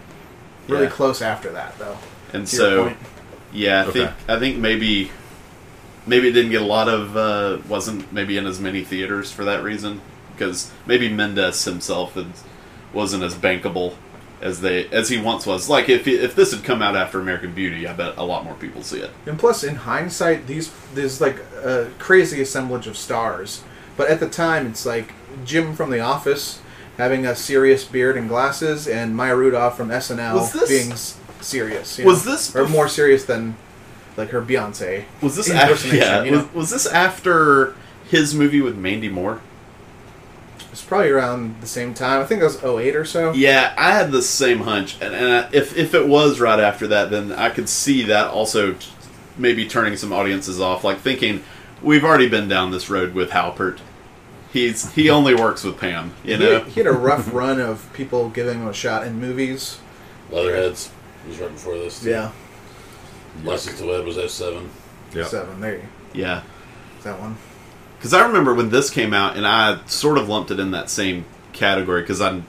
[0.67, 0.89] Really Yeah.
[0.89, 1.97] close after that, though.
[2.33, 2.97] And To your so, point.
[3.51, 3.91] yeah, I Okay.
[3.91, 5.11] think I think maybe
[6.07, 9.43] maybe it didn't get a lot of uh, wasn't maybe in as many theaters for
[9.45, 10.01] that reason
[10.35, 12.17] because maybe Mendes himself
[12.93, 13.93] wasn't as bankable
[14.41, 15.69] as they as he once was.
[15.69, 18.55] Like if if this had come out after American Beauty, I bet a lot more
[18.55, 19.09] people see it.
[19.25, 23.61] And plus, in hindsight, these there's like a crazy assemblage of stars.
[23.97, 25.13] But at the time, it's like
[25.45, 26.59] Jim from The Office
[26.97, 31.97] having a serious beard and glasses, and Maya Rudolph from SNL this- being s- serious.
[31.97, 32.31] you Was know?
[32.33, 33.55] this or more serious than
[34.17, 35.05] like her Beyonce?
[35.21, 35.87] Was this after?
[35.95, 36.37] Yeah, you know?
[36.37, 37.75] was, was this after
[38.09, 39.41] his movie with Mandy Moore?
[40.71, 42.21] It's probably around the same time.
[42.21, 43.33] I think it was 08 or so.
[43.33, 46.87] Yeah, I had the same hunch, and, and I- if if it was right after
[46.87, 48.75] that, then I could see that also
[49.37, 51.43] maybe turning some audiences off, like thinking
[51.81, 53.79] we've already been down this road with Halpert.
[54.53, 56.59] He's he only works with Pam, you He, know.
[56.65, 59.79] he had a rough run of people giving him a shot in movies.
[60.29, 60.91] Leatherheads
[61.27, 62.03] was right before this.
[62.03, 62.31] Yeah,
[63.43, 64.67] License to Wed was F7.
[65.13, 65.25] Yeah.
[65.25, 65.59] seven.
[65.61, 66.43] There you Yeah,
[67.03, 67.37] that one.
[67.97, 70.89] because I remember when this came out, and I sort of lumped it in that
[70.89, 72.41] same category because I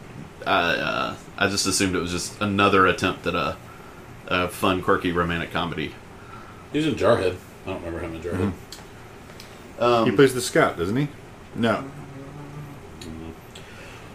[0.45, 3.57] I, uh, I just assumed it was just another attempt at a,
[4.27, 5.95] a fun, quirky romantic comedy.
[6.73, 7.37] He was in Jarhead.
[7.65, 8.53] I don't remember him in Jarhead.
[9.79, 11.09] Um, He plays the scout, doesn't he?
[11.57, 11.85] No.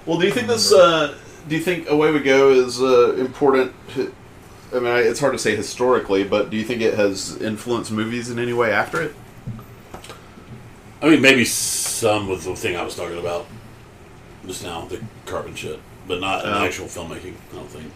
[0.06, 0.72] Well, do you think this?
[0.74, 1.16] Uh,
[1.50, 3.74] do you think Away We Go is uh, important?
[4.74, 7.92] I mean, I- it's hard to say historically, but do you think it has influenced
[7.92, 9.16] movies in any way after it?
[11.02, 13.46] I mean, maybe some with the thing I was talking about
[14.46, 16.66] just now, the carbon shit, but not in Oh.
[16.66, 17.34] actual filmmaking.
[17.52, 17.92] I don't think.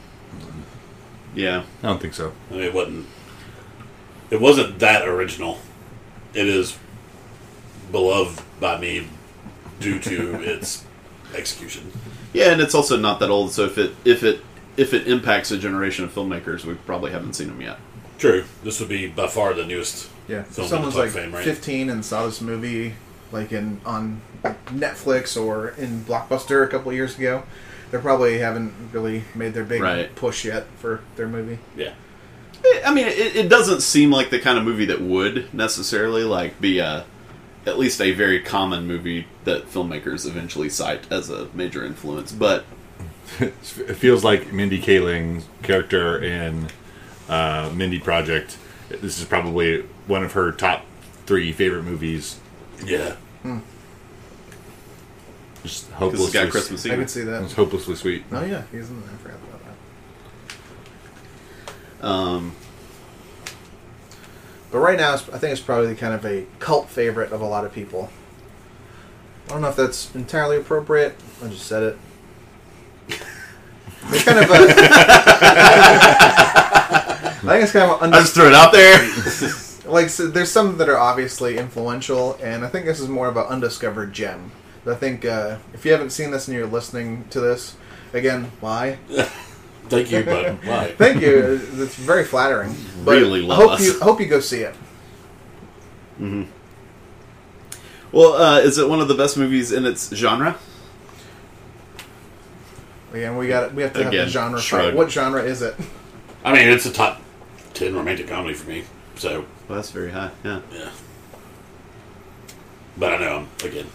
[1.34, 2.34] Yeah, I don't think so.
[2.50, 3.06] I mean, it wasn't.
[4.30, 5.60] It wasn't that original.
[6.34, 6.78] It is
[7.92, 9.08] beloved by me
[9.80, 10.86] due to its
[11.36, 11.92] execution.
[12.34, 13.52] yeah, and it's also not that old.
[13.52, 14.42] So if it if it
[14.78, 17.78] if it impacts a generation of filmmakers, we probably haven't seen them yet.
[18.18, 18.44] True.
[18.64, 20.10] This would be by far the newest.
[20.28, 21.44] Yeah, Film if someone's like fame, right?
[21.44, 22.94] 15 and saw this movie
[23.32, 24.22] like in on
[24.68, 27.44] Netflix or in Blockbuster a couple of years ago.
[27.92, 30.16] They probably haven't really made their big Right.
[30.16, 31.60] push yet for their movie.
[31.76, 31.94] Yeah.
[32.64, 36.24] Eh, I mean, it, it doesn't seem like the kind of movie that would necessarily
[36.24, 37.04] like be a
[37.66, 42.32] at least a very common movie that filmmakers eventually cite as a major influence.
[42.32, 42.66] But
[43.40, 46.68] it feels like Mindy Kaling's character in
[47.30, 48.58] uh, Mindy Project.
[48.90, 50.86] This is probably one of her top
[51.26, 52.40] three favorite movies.
[52.84, 53.16] Yeah.
[55.64, 56.96] Just hopelessly, got Christmas I Eve.
[57.00, 57.44] can see that.
[57.44, 58.24] It's hopelessly sweet.
[58.32, 59.12] Oh yeah, he's in there.
[59.14, 59.62] I forgot about
[62.00, 62.08] that.
[62.08, 62.56] Um,
[64.72, 67.46] But right now, it's, I think it's probably kind of a cult favorite of a
[67.46, 68.10] lot of people.
[69.48, 71.16] I don't know if that's entirely appropriate.
[71.44, 71.98] I just said it.
[74.10, 74.56] It's kind of a.
[77.44, 78.98] I think it's kind of I just threw it out there.
[79.92, 83.38] like so there's some that are obviously influential, and I think this is more of
[83.38, 84.52] an undiscovered gem.
[84.86, 87.76] I think uh, if you haven't seen this and you're listening to this,
[88.14, 88.98] again, why?
[89.92, 90.92] Thank you, but why?
[90.98, 91.60] Thank you.
[91.76, 92.76] It's very flattering.
[93.06, 93.86] But Really love I hope us.
[93.86, 94.76] you hope you go see it.
[96.20, 96.48] Mhm.
[98.12, 100.56] Well, uh, is it one of the best movies in its genre?
[103.14, 104.86] Again, we got we have to have the genre shrug.
[104.86, 104.96] fight.
[104.96, 105.76] What genre is it?
[106.44, 107.22] I mean, it's a top
[107.74, 108.84] 10 romantic comedy for me.
[109.16, 110.32] So, Well, that's very high.
[110.44, 110.62] Yeah.
[110.74, 110.90] yeah.
[112.98, 113.88] But I know, I'm, again,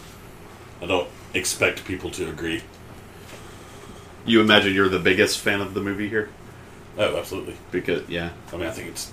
[0.82, 2.62] I don't expect people to agree.
[4.26, 6.28] You imagine you're the biggest fan of the movie here
[6.98, 7.56] Oh, absolutely.
[7.70, 9.12] because yeah, I mean, I think it's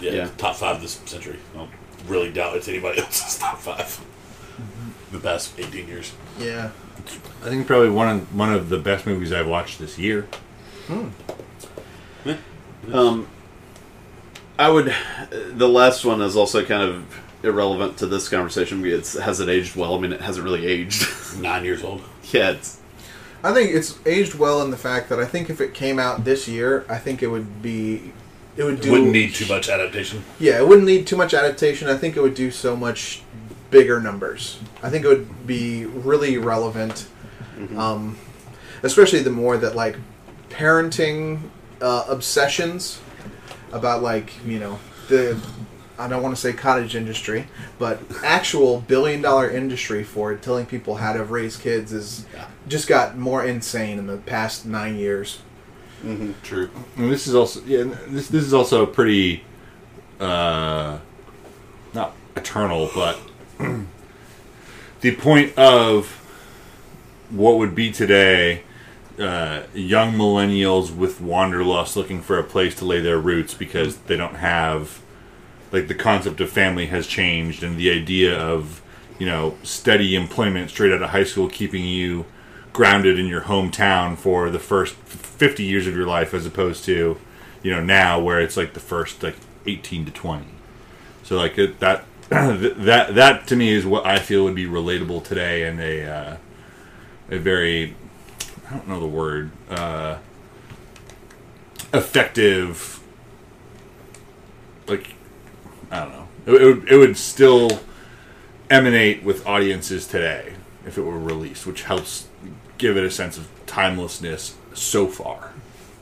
[0.00, 0.28] yeah, Yeah.
[0.38, 1.38] top five this century.
[1.54, 1.70] I don't
[2.06, 4.00] really doubt it's anybody else's top 5
[5.12, 6.12] The past eighteen years.
[6.38, 6.70] Yeah.
[7.42, 10.26] I think probably one of one of the best movies I've watched this year.
[10.86, 11.08] Hmm.
[12.92, 13.26] Um,
[14.58, 14.94] I would.
[15.30, 19.74] The last one is also kind of irrelevant to this conversation because has it aged
[19.76, 19.94] well?
[19.96, 21.06] I mean, it hasn't really aged.
[21.38, 22.02] Nine years old.
[22.30, 22.78] yeah, it's
[23.44, 26.24] I think it's aged well in the fact that I think if it came out
[26.24, 28.12] this year, I think it would be,
[28.56, 28.90] it would do.
[28.90, 30.24] Wouldn't need too much adaptation.
[30.40, 31.86] Yeah, it wouldn't need too much adaptation.
[31.88, 33.22] I think it would do so much
[33.70, 34.58] bigger numbers.
[34.82, 37.06] I think it would be really relevant,
[37.76, 38.16] um,
[38.82, 39.98] especially the more that like
[40.48, 41.40] parenting
[41.82, 42.98] uh, obsessions
[43.72, 44.78] about like you know
[45.08, 45.38] the
[45.98, 47.46] I don't want to say cottage industry,
[47.78, 52.46] but actual billion dollar industry for it, telling people how to raise kids is Yeah.
[52.68, 55.38] just got more insane in the past nine years.
[56.42, 56.68] True.
[56.96, 57.84] And this is also yeah.
[58.08, 59.42] This this is also a pretty,
[60.20, 60.98] uh,
[61.94, 63.18] not eternal, but
[65.00, 66.20] the point of
[67.30, 68.62] what would be today,
[69.18, 74.16] uh, young millennials with wanderlust looking for a place to lay their roots because they
[74.16, 75.00] don't have,
[75.74, 78.80] like the concept of family has changed and the idea of
[79.18, 82.24] you know steady employment straight out of high school keeping you
[82.72, 87.18] grounded in your hometown for the first 50 years of your life as opposed to
[87.62, 90.44] you know now where it's like the first like 18 to 20
[91.24, 95.24] so like it, that that that to me is what i feel would be relatable
[95.24, 96.36] today and a uh,
[97.30, 97.96] a very
[98.68, 100.18] i don't know the word uh
[101.92, 103.00] effective
[104.86, 105.13] like
[105.90, 107.80] i don't know it, it would, it would still
[108.70, 110.54] emanate with audiences today
[110.86, 112.28] if it were released which helps
[112.78, 115.52] give it a sense of timelessness so far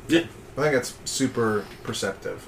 [0.08, 0.24] Yeah.
[0.56, 2.46] I think it's super perceptive.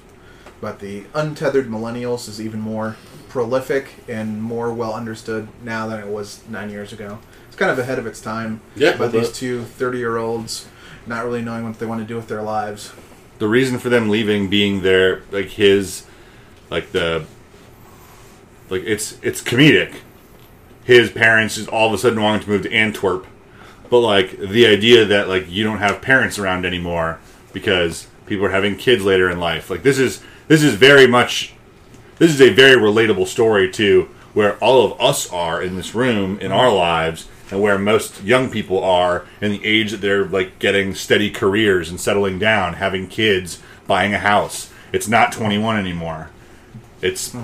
[0.61, 2.97] But the untethered millennials is even more
[3.29, 7.17] prolific and more well understood now than it was nine years ago.
[7.47, 8.61] It's kind of ahead of its time.
[8.75, 10.67] Yeah, but- these two 30 year olds
[11.07, 12.93] not really knowing what they want to do with their lives.
[13.39, 16.04] the reason for them leaving being their like his
[16.69, 17.25] like the
[18.69, 19.95] like it's it's comedic.
[20.83, 23.25] His parents is all of a sudden wanting to move to antwerp.
[23.89, 27.19] But like the idea that like you don't have parents around anymore
[27.53, 29.69] because people are having kids later in life.
[29.69, 31.53] Like this is this is very much
[32.17, 36.39] this is a very relatable story to where all of us are in this room
[36.39, 40.59] in our lives and where most young people are in the age that they're like
[40.59, 44.71] getting steady careers and settling down having kids buying a house.
[44.91, 46.31] It's not 21 anymore
[47.05, 47.35] it's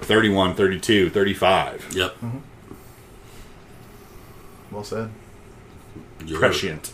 [0.00, 2.16] 31 32 35 Yep.
[4.70, 5.10] Well said.
[6.24, 6.92] You're- prescient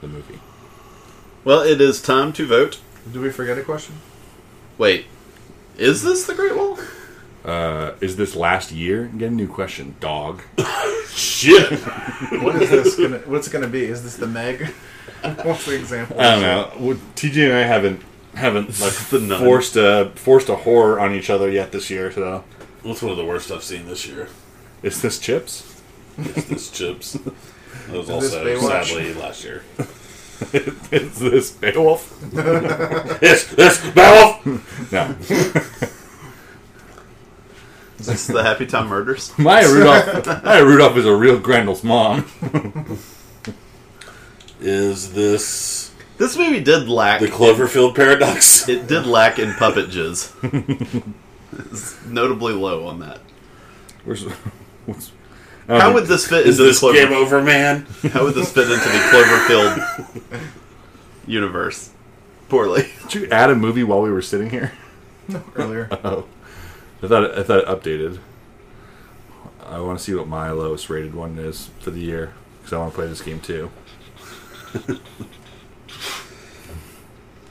[0.00, 0.38] the movie
[1.44, 2.80] well, it is time to vote.
[3.12, 3.94] Did we forget a question?
[4.78, 5.06] Wait,
[5.78, 6.76] is this the Great Wall?
[7.44, 10.42] uh, is this last year get a new question dog
[11.08, 11.72] Shit.
[12.42, 13.18] What is this gonna?
[13.18, 13.84] What's it gonna be?
[13.84, 14.62] Is this the Meg?
[15.44, 16.18] What's the example?
[16.20, 18.00] i don't know Well, tj and i haven't
[18.36, 22.44] haven't like The forced a forced a horror on each other yet this year so
[22.82, 24.28] What's one of the worst I've seen this year?
[24.82, 25.80] is this chips
[26.18, 27.12] Is This chips.
[27.14, 29.64] That was Is also sadly last year.
[30.92, 32.14] is this beowulf
[33.22, 34.44] Yes, this Beowulf.
[34.92, 35.16] no
[37.98, 39.32] Is this the Happy Time Murders?
[39.38, 40.44] Maya Rudolph.
[40.44, 42.26] Maya Rudolph is a real Grendel's mom.
[44.60, 47.20] Is this This movie did lack.
[47.20, 48.68] the Cloverfield paradox?
[48.68, 50.32] It did lack in puppet jizz.
[51.52, 53.20] it's notably low on that.
[54.04, 54.24] Where's,
[54.86, 55.12] what's,
[55.68, 56.96] How would this fit Is into the this Clover?
[56.98, 57.86] game over, man?
[58.12, 60.40] How would this fit into the Cloverfield
[61.26, 61.90] universe?
[62.48, 62.88] Poorly.
[63.02, 64.72] did you add a movie while we were sitting here?
[65.28, 65.88] No, earlier.
[66.04, 66.24] Oh,
[67.02, 68.18] I thought it, I thought it updated.
[69.64, 72.78] I want to see what my lowest rated one is for the year because I
[72.78, 73.70] want to play this game too.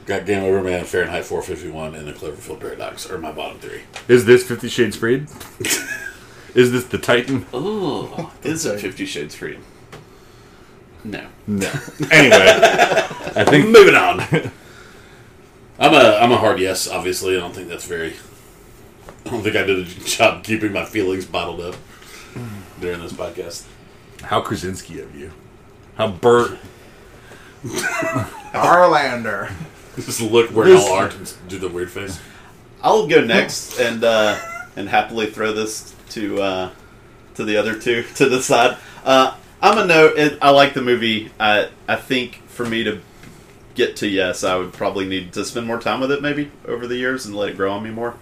[0.06, 3.82] Got Game Over Man, Fahrenheit 451, and the Cloverfield paradox are my bottom three.
[4.08, 5.28] Is this Fifty Shades Freed?
[6.54, 7.46] is this the Titan?
[7.52, 9.64] Oh, is it Fifty Shades Freedom?
[11.04, 11.26] No.
[11.48, 11.72] No.
[12.12, 12.38] Anyway,
[13.36, 14.20] I think Moving on.
[15.80, 16.88] I'm a I'm a hard yes.
[16.88, 18.14] Obviously, I don't think that's very.
[19.26, 21.76] I don't think I did a good job keeping my feelings bottled up
[22.80, 23.66] during this podcast.
[24.22, 25.32] how Krasinski of you,
[25.96, 26.60] how Burt.
[27.66, 29.52] Farlander.
[30.06, 32.20] Just look where This- y'all are and do the weird face.
[32.84, 34.38] I'll go next and uh,
[34.76, 36.70] and happily throw this to uh,
[37.36, 38.78] to the other two to decide.
[39.04, 40.08] Uh, I'm a no.
[40.08, 41.32] It, I like the movie.
[41.40, 43.00] I I think for me to
[43.74, 46.86] get to yes, I would probably need to spend more time with it maybe over
[46.88, 48.16] the years and let it grow on me more.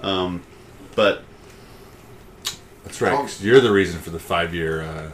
[0.00, 0.42] Um,
[0.96, 1.22] but
[2.84, 3.14] That's right.
[3.14, 5.10] 'cause you're the reason for the five year uh,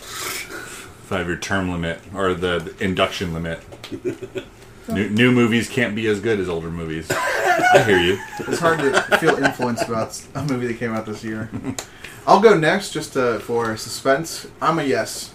[0.00, 3.60] five year term limit or the, the induction limit.
[4.92, 7.10] new, new movies can't be as good as older movies.
[7.10, 8.18] I hear you.
[8.40, 11.50] It's hard to feel influenced about a movie that came out this year.
[12.26, 14.46] I'll go next just uh, for suspense.
[14.60, 15.32] I'm a yes.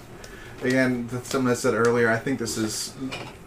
[0.62, 2.10] Again, that's something I said earlier.
[2.10, 2.94] I think this is,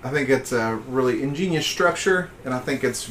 [0.04, 3.10] I think it's a really ingenious structure, and I think it's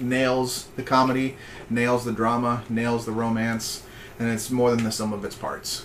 [0.00, 1.36] nails the comedy,
[1.70, 3.82] nails the drama, nails the romance,
[4.18, 5.84] and it's more than the sum of its parts.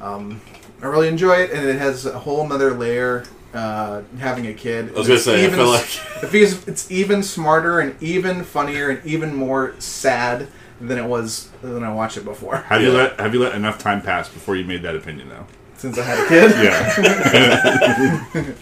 [0.00, 0.40] Um,
[0.80, 3.24] I really enjoy it, and it has a whole other layer.
[3.54, 5.82] Uh, having a kid, I was gonna say, I feel like-
[6.22, 10.48] if he's, it's even smarter and even funnier and even more sad
[10.80, 12.58] than it was than I watched it before.
[12.58, 15.46] Have you let Have you let enough time pass before you made that opinion though?
[15.76, 18.54] Since I had a kid, Yeah.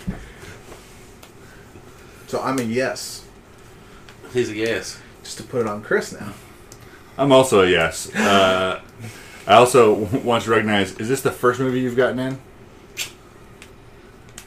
[2.26, 3.24] so I'm a yes.
[4.32, 4.98] He's a yes.
[5.22, 6.32] Just to put it on Chris now.
[7.18, 8.14] I'm also a yes.
[8.14, 8.80] Uh,
[9.46, 12.38] I also want to recognize: is this the first movie you've gotten in?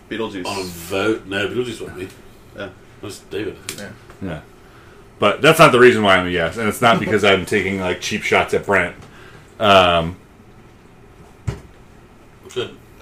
[0.10, 0.46] Beetlejuice.
[0.46, 1.26] On a vote?
[1.26, 2.10] No, Beetlejuice wouldn't be.
[2.56, 2.70] Yeah.
[3.02, 3.58] That's David.
[3.78, 3.92] Yeah.
[4.22, 4.42] Yeah.
[5.20, 7.80] But that's not the reason why I'm a yes, and it's not because I'm taking
[7.80, 8.96] like cheap shots at Brent.
[9.60, 10.16] Um,
[12.54, 12.76] Good.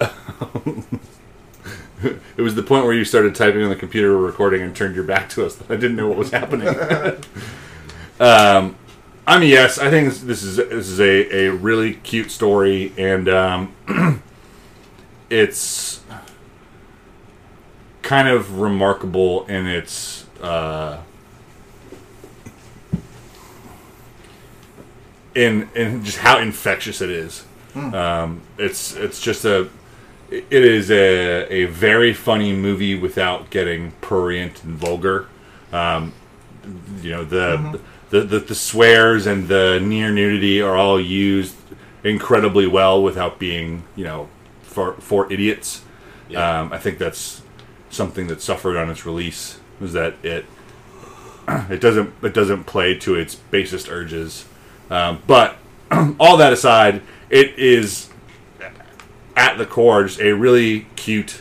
[2.02, 5.04] it was the point where you started typing on the computer recording and turned your
[5.04, 5.54] back to us.
[5.54, 6.68] That I didn't know what was happening.
[8.20, 8.76] um,
[9.26, 9.78] I'm a yes.
[9.78, 13.72] I think this, this is this is a, a really cute story, and um,
[15.30, 16.02] it's
[18.08, 20.24] kind of remarkable in its.
[20.40, 20.98] Uh,
[25.34, 27.44] in in just how infectious it is.
[27.74, 29.68] Um, it's it's just a
[30.30, 35.28] it is a a very funny movie without getting prurient and vulgar.
[35.70, 36.14] Um,
[37.02, 37.78] you know the,
[38.08, 41.56] the, the the swears and the near nudity are all used
[42.02, 44.28] incredibly well without being you know
[44.62, 45.82] for for idiots.
[46.30, 46.60] Yeah.
[46.60, 47.42] Um, I think that's
[47.90, 50.44] something that suffered on its release was that it
[51.48, 54.44] it doesn't it doesn't play to its basest urges.
[54.90, 55.56] Um, but
[56.20, 58.08] all that aside, it is
[59.36, 61.40] at the core just a really cute,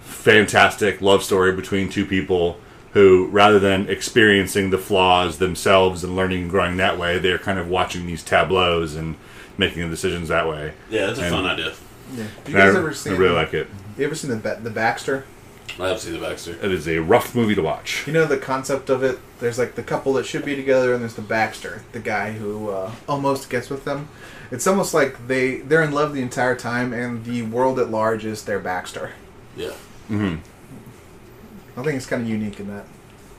[0.00, 2.58] fantastic love story between two people
[2.92, 7.58] who, rather than experiencing the flaws themselves and learning and growing that way, they're kind
[7.58, 9.16] of watching these tableaus and
[9.58, 10.72] making the decisions that way.
[10.90, 11.74] Yeah, that's a And- fun idea.
[12.14, 12.22] Yeah.
[12.22, 13.66] Have you guys I, ever I really like it.
[13.98, 15.24] You ever seen the the Baxter?
[15.78, 16.52] I have seen the Baxter.
[16.52, 18.06] It is a rough movie to watch.
[18.06, 19.18] You know the concept of it.
[19.40, 22.70] There's like the couple that should be together, and there's the Baxter, the guy who
[22.70, 24.08] uh, almost gets with them.
[24.50, 28.24] It's almost like they they're in love the entire time, and the world at large
[28.24, 29.12] is their Baxter.
[29.56, 29.72] Yeah.
[30.08, 30.36] hmm
[31.76, 32.86] I think it's kind of unique in that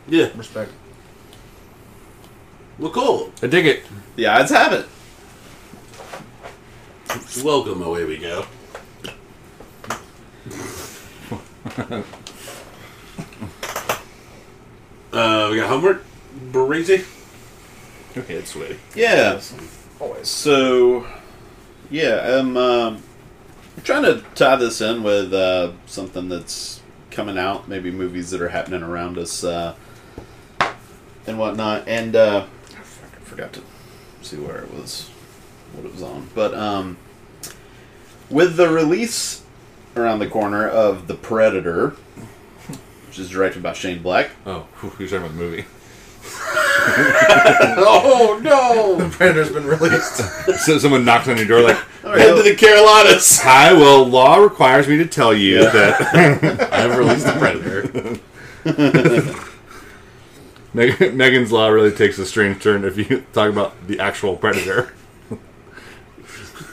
[0.07, 0.29] Yeah.
[0.35, 0.71] respect.
[2.77, 3.31] Well, cool.
[3.41, 3.83] I dig it.
[4.15, 4.85] The odds have it.
[7.43, 7.81] Welcome.
[7.81, 8.45] Away we go.
[11.77, 12.03] Uh,
[15.51, 16.03] we got homework.
[16.51, 17.03] Breezy.
[18.17, 18.79] Okay, it's sweaty.
[18.95, 19.39] Yeah.
[19.99, 20.27] Always.
[20.27, 21.05] So,
[21.91, 23.03] yeah, I'm um,
[23.83, 28.49] trying to tie this in with uh, something that's coming out, maybe movies that are
[28.49, 29.75] happening around us uh,
[31.27, 31.87] and whatnot.
[31.87, 32.81] And uh, I
[33.23, 33.61] forgot to
[34.23, 35.09] see where it was,
[35.73, 36.27] what it was on.
[36.33, 36.97] But um,
[38.31, 39.43] with the release
[39.97, 41.95] around the corner of The Predator,
[43.07, 44.29] which is directed by Shane Black.
[44.45, 44.67] Oh,
[44.99, 45.65] you're talking about the movie.
[47.79, 48.95] oh no!
[49.03, 50.17] The Predator's been released.
[50.65, 53.39] So someone knocks on your door like, Head to the Carolinas.
[53.41, 56.01] "Hi, well, law requires me to tell you that
[56.71, 58.19] I have released the Predator.
[60.73, 64.93] Meg- Megan's Law really takes a strange turn if you talk about the actual predator."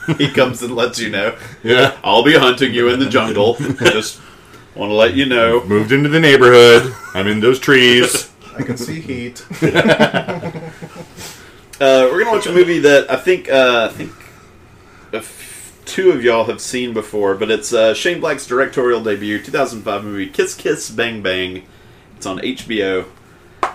[0.18, 3.54] He comes and lets you know, Yeah, I'll be hunting you in the jungle.
[3.78, 4.20] Just
[4.74, 5.64] want to let you know.
[5.64, 6.94] moved into the neighborhood.
[7.14, 8.30] I'm in those trees.
[8.56, 9.44] I can see heat.
[11.80, 14.12] Uh, we're gonna watch a movie that I think uh, I think
[15.12, 19.42] a f- two of y'all have seen before, but it's uh, Shane Black's directorial debut,
[19.42, 21.64] 2005 movie Kiss Kiss Bang Bang.
[22.16, 23.06] It's on HBO,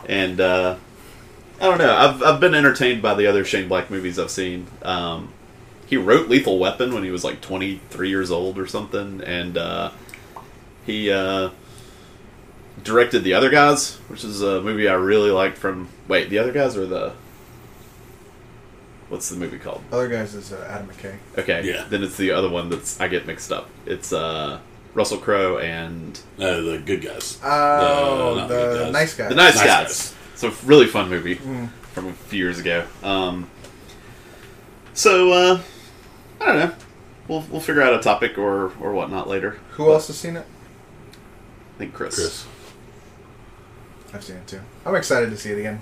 [0.08, 0.78] and uh,
[1.60, 1.94] I don't know.
[1.94, 4.68] I've I've been entertained by the other Shane Black movies I've seen.
[4.82, 5.34] Um,
[5.90, 9.92] he wrote Lethal Weapon when he was like 23 years old or something, and uh,
[10.86, 11.50] he uh,
[12.84, 15.58] directed The Other Guys, which is a movie I really liked.
[15.58, 17.14] From wait, The Other Guys or the
[19.10, 19.82] what's the movie called?
[19.92, 21.16] Other guys is uh, Adam McKay.
[21.38, 21.86] Okay, Yeah.
[21.90, 23.68] Then it's the other one that's I get mixed up.
[23.88, 24.60] It's uh,
[24.94, 27.40] Russell Crowe and Uh, the good guys.
[27.44, 28.94] Oh, not the, the guys.
[28.94, 29.30] nice guy.
[29.30, 29.88] the Nice, Nice Guys.
[29.88, 30.16] Guys.
[30.34, 31.36] It's a really fun movie
[31.94, 32.86] from a few years ago.
[33.02, 33.50] Um,
[34.94, 35.62] so uh,
[36.42, 36.76] I don't know.
[37.28, 39.60] We'll we'll figure out a topic or or whatnot later.
[39.72, 40.46] Who else has seen it?
[41.76, 42.16] I think Chris.
[42.16, 42.46] Chris.
[44.14, 44.62] I've seen it too.
[44.86, 45.82] I'm excited to see it again.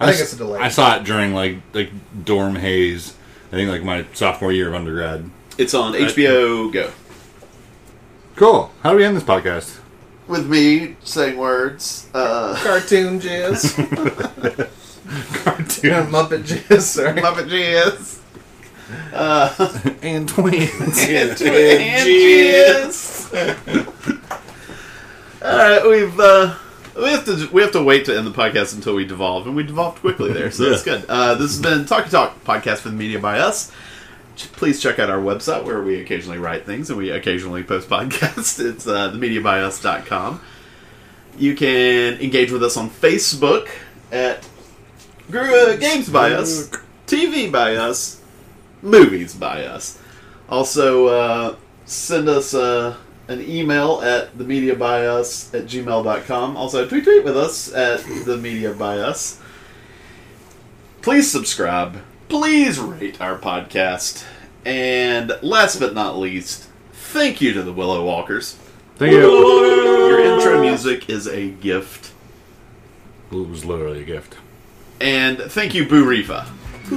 [0.00, 0.62] I, I think s- it's a delight.
[0.62, 1.90] I saw it during like like
[2.24, 3.14] dorm haze.
[3.48, 5.28] I think like my sophomore year of undergrad.
[5.58, 6.90] It's on HBO Go.
[8.36, 8.70] Cool.
[8.82, 9.78] How do we end this podcast?
[10.26, 12.08] With me saying words.
[12.14, 13.76] Uh, Cartoon jizz.
[15.44, 17.20] Cartoon Muppet jizz, sorry.
[17.20, 18.18] Muppet Jizz.
[19.12, 20.70] and twins.
[21.08, 21.30] And
[22.06, 23.32] Jizz.
[25.42, 26.54] All right, we've uh,
[26.96, 29.54] we have to we have to wait to end the podcast until we devolve, and
[29.56, 31.04] we devolved quickly there, so that's good.
[31.08, 33.70] Uh, this has been Talkie Talk podcast for the media by us.
[34.36, 37.88] Ch- Please check out our website where we occasionally write things and we occasionally post
[37.88, 38.58] podcasts.
[38.64, 40.40] It's uh, themediabyus.com.
[41.38, 43.68] You can engage with us on Facebook
[44.10, 44.46] at
[45.30, 46.70] Gr- uh, Games by Us,
[47.06, 48.15] TV by Us,
[48.86, 49.98] Movies by Us.
[50.48, 52.96] Also, uh, send us uh,
[53.28, 56.56] an email at themediabyus at gmail.com.
[56.56, 59.40] Also, tweet tweet with us at themediabyus.
[61.02, 62.00] Please subscribe.
[62.28, 64.24] Please rate our podcast.
[64.64, 68.56] And last but not least, thank you to the Willow Walkers.
[68.96, 69.20] Thank you.
[69.20, 72.12] Your intro music is a gift.
[73.30, 74.36] It was literally a gift.
[75.00, 76.48] And thank you, Boo Rifa.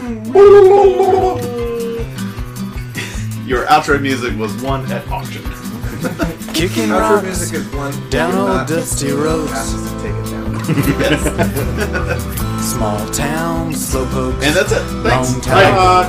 [3.50, 5.42] Your outro music was one at auction.
[6.54, 9.52] Kicking Outro rocks music is one down who old not dusty roads.
[9.52, 10.60] asked to take it down.
[12.62, 14.44] Small town, slowpokes.
[14.44, 14.84] And that's it.
[15.02, 15.32] Thanks.
[15.34, 15.74] Long time.
[15.76, 16.06] Bye.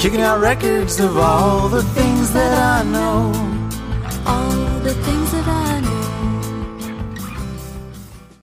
[0.00, 3.32] Kicking out records of all the things that I know.
[4.24, 5.71] all the things that I know.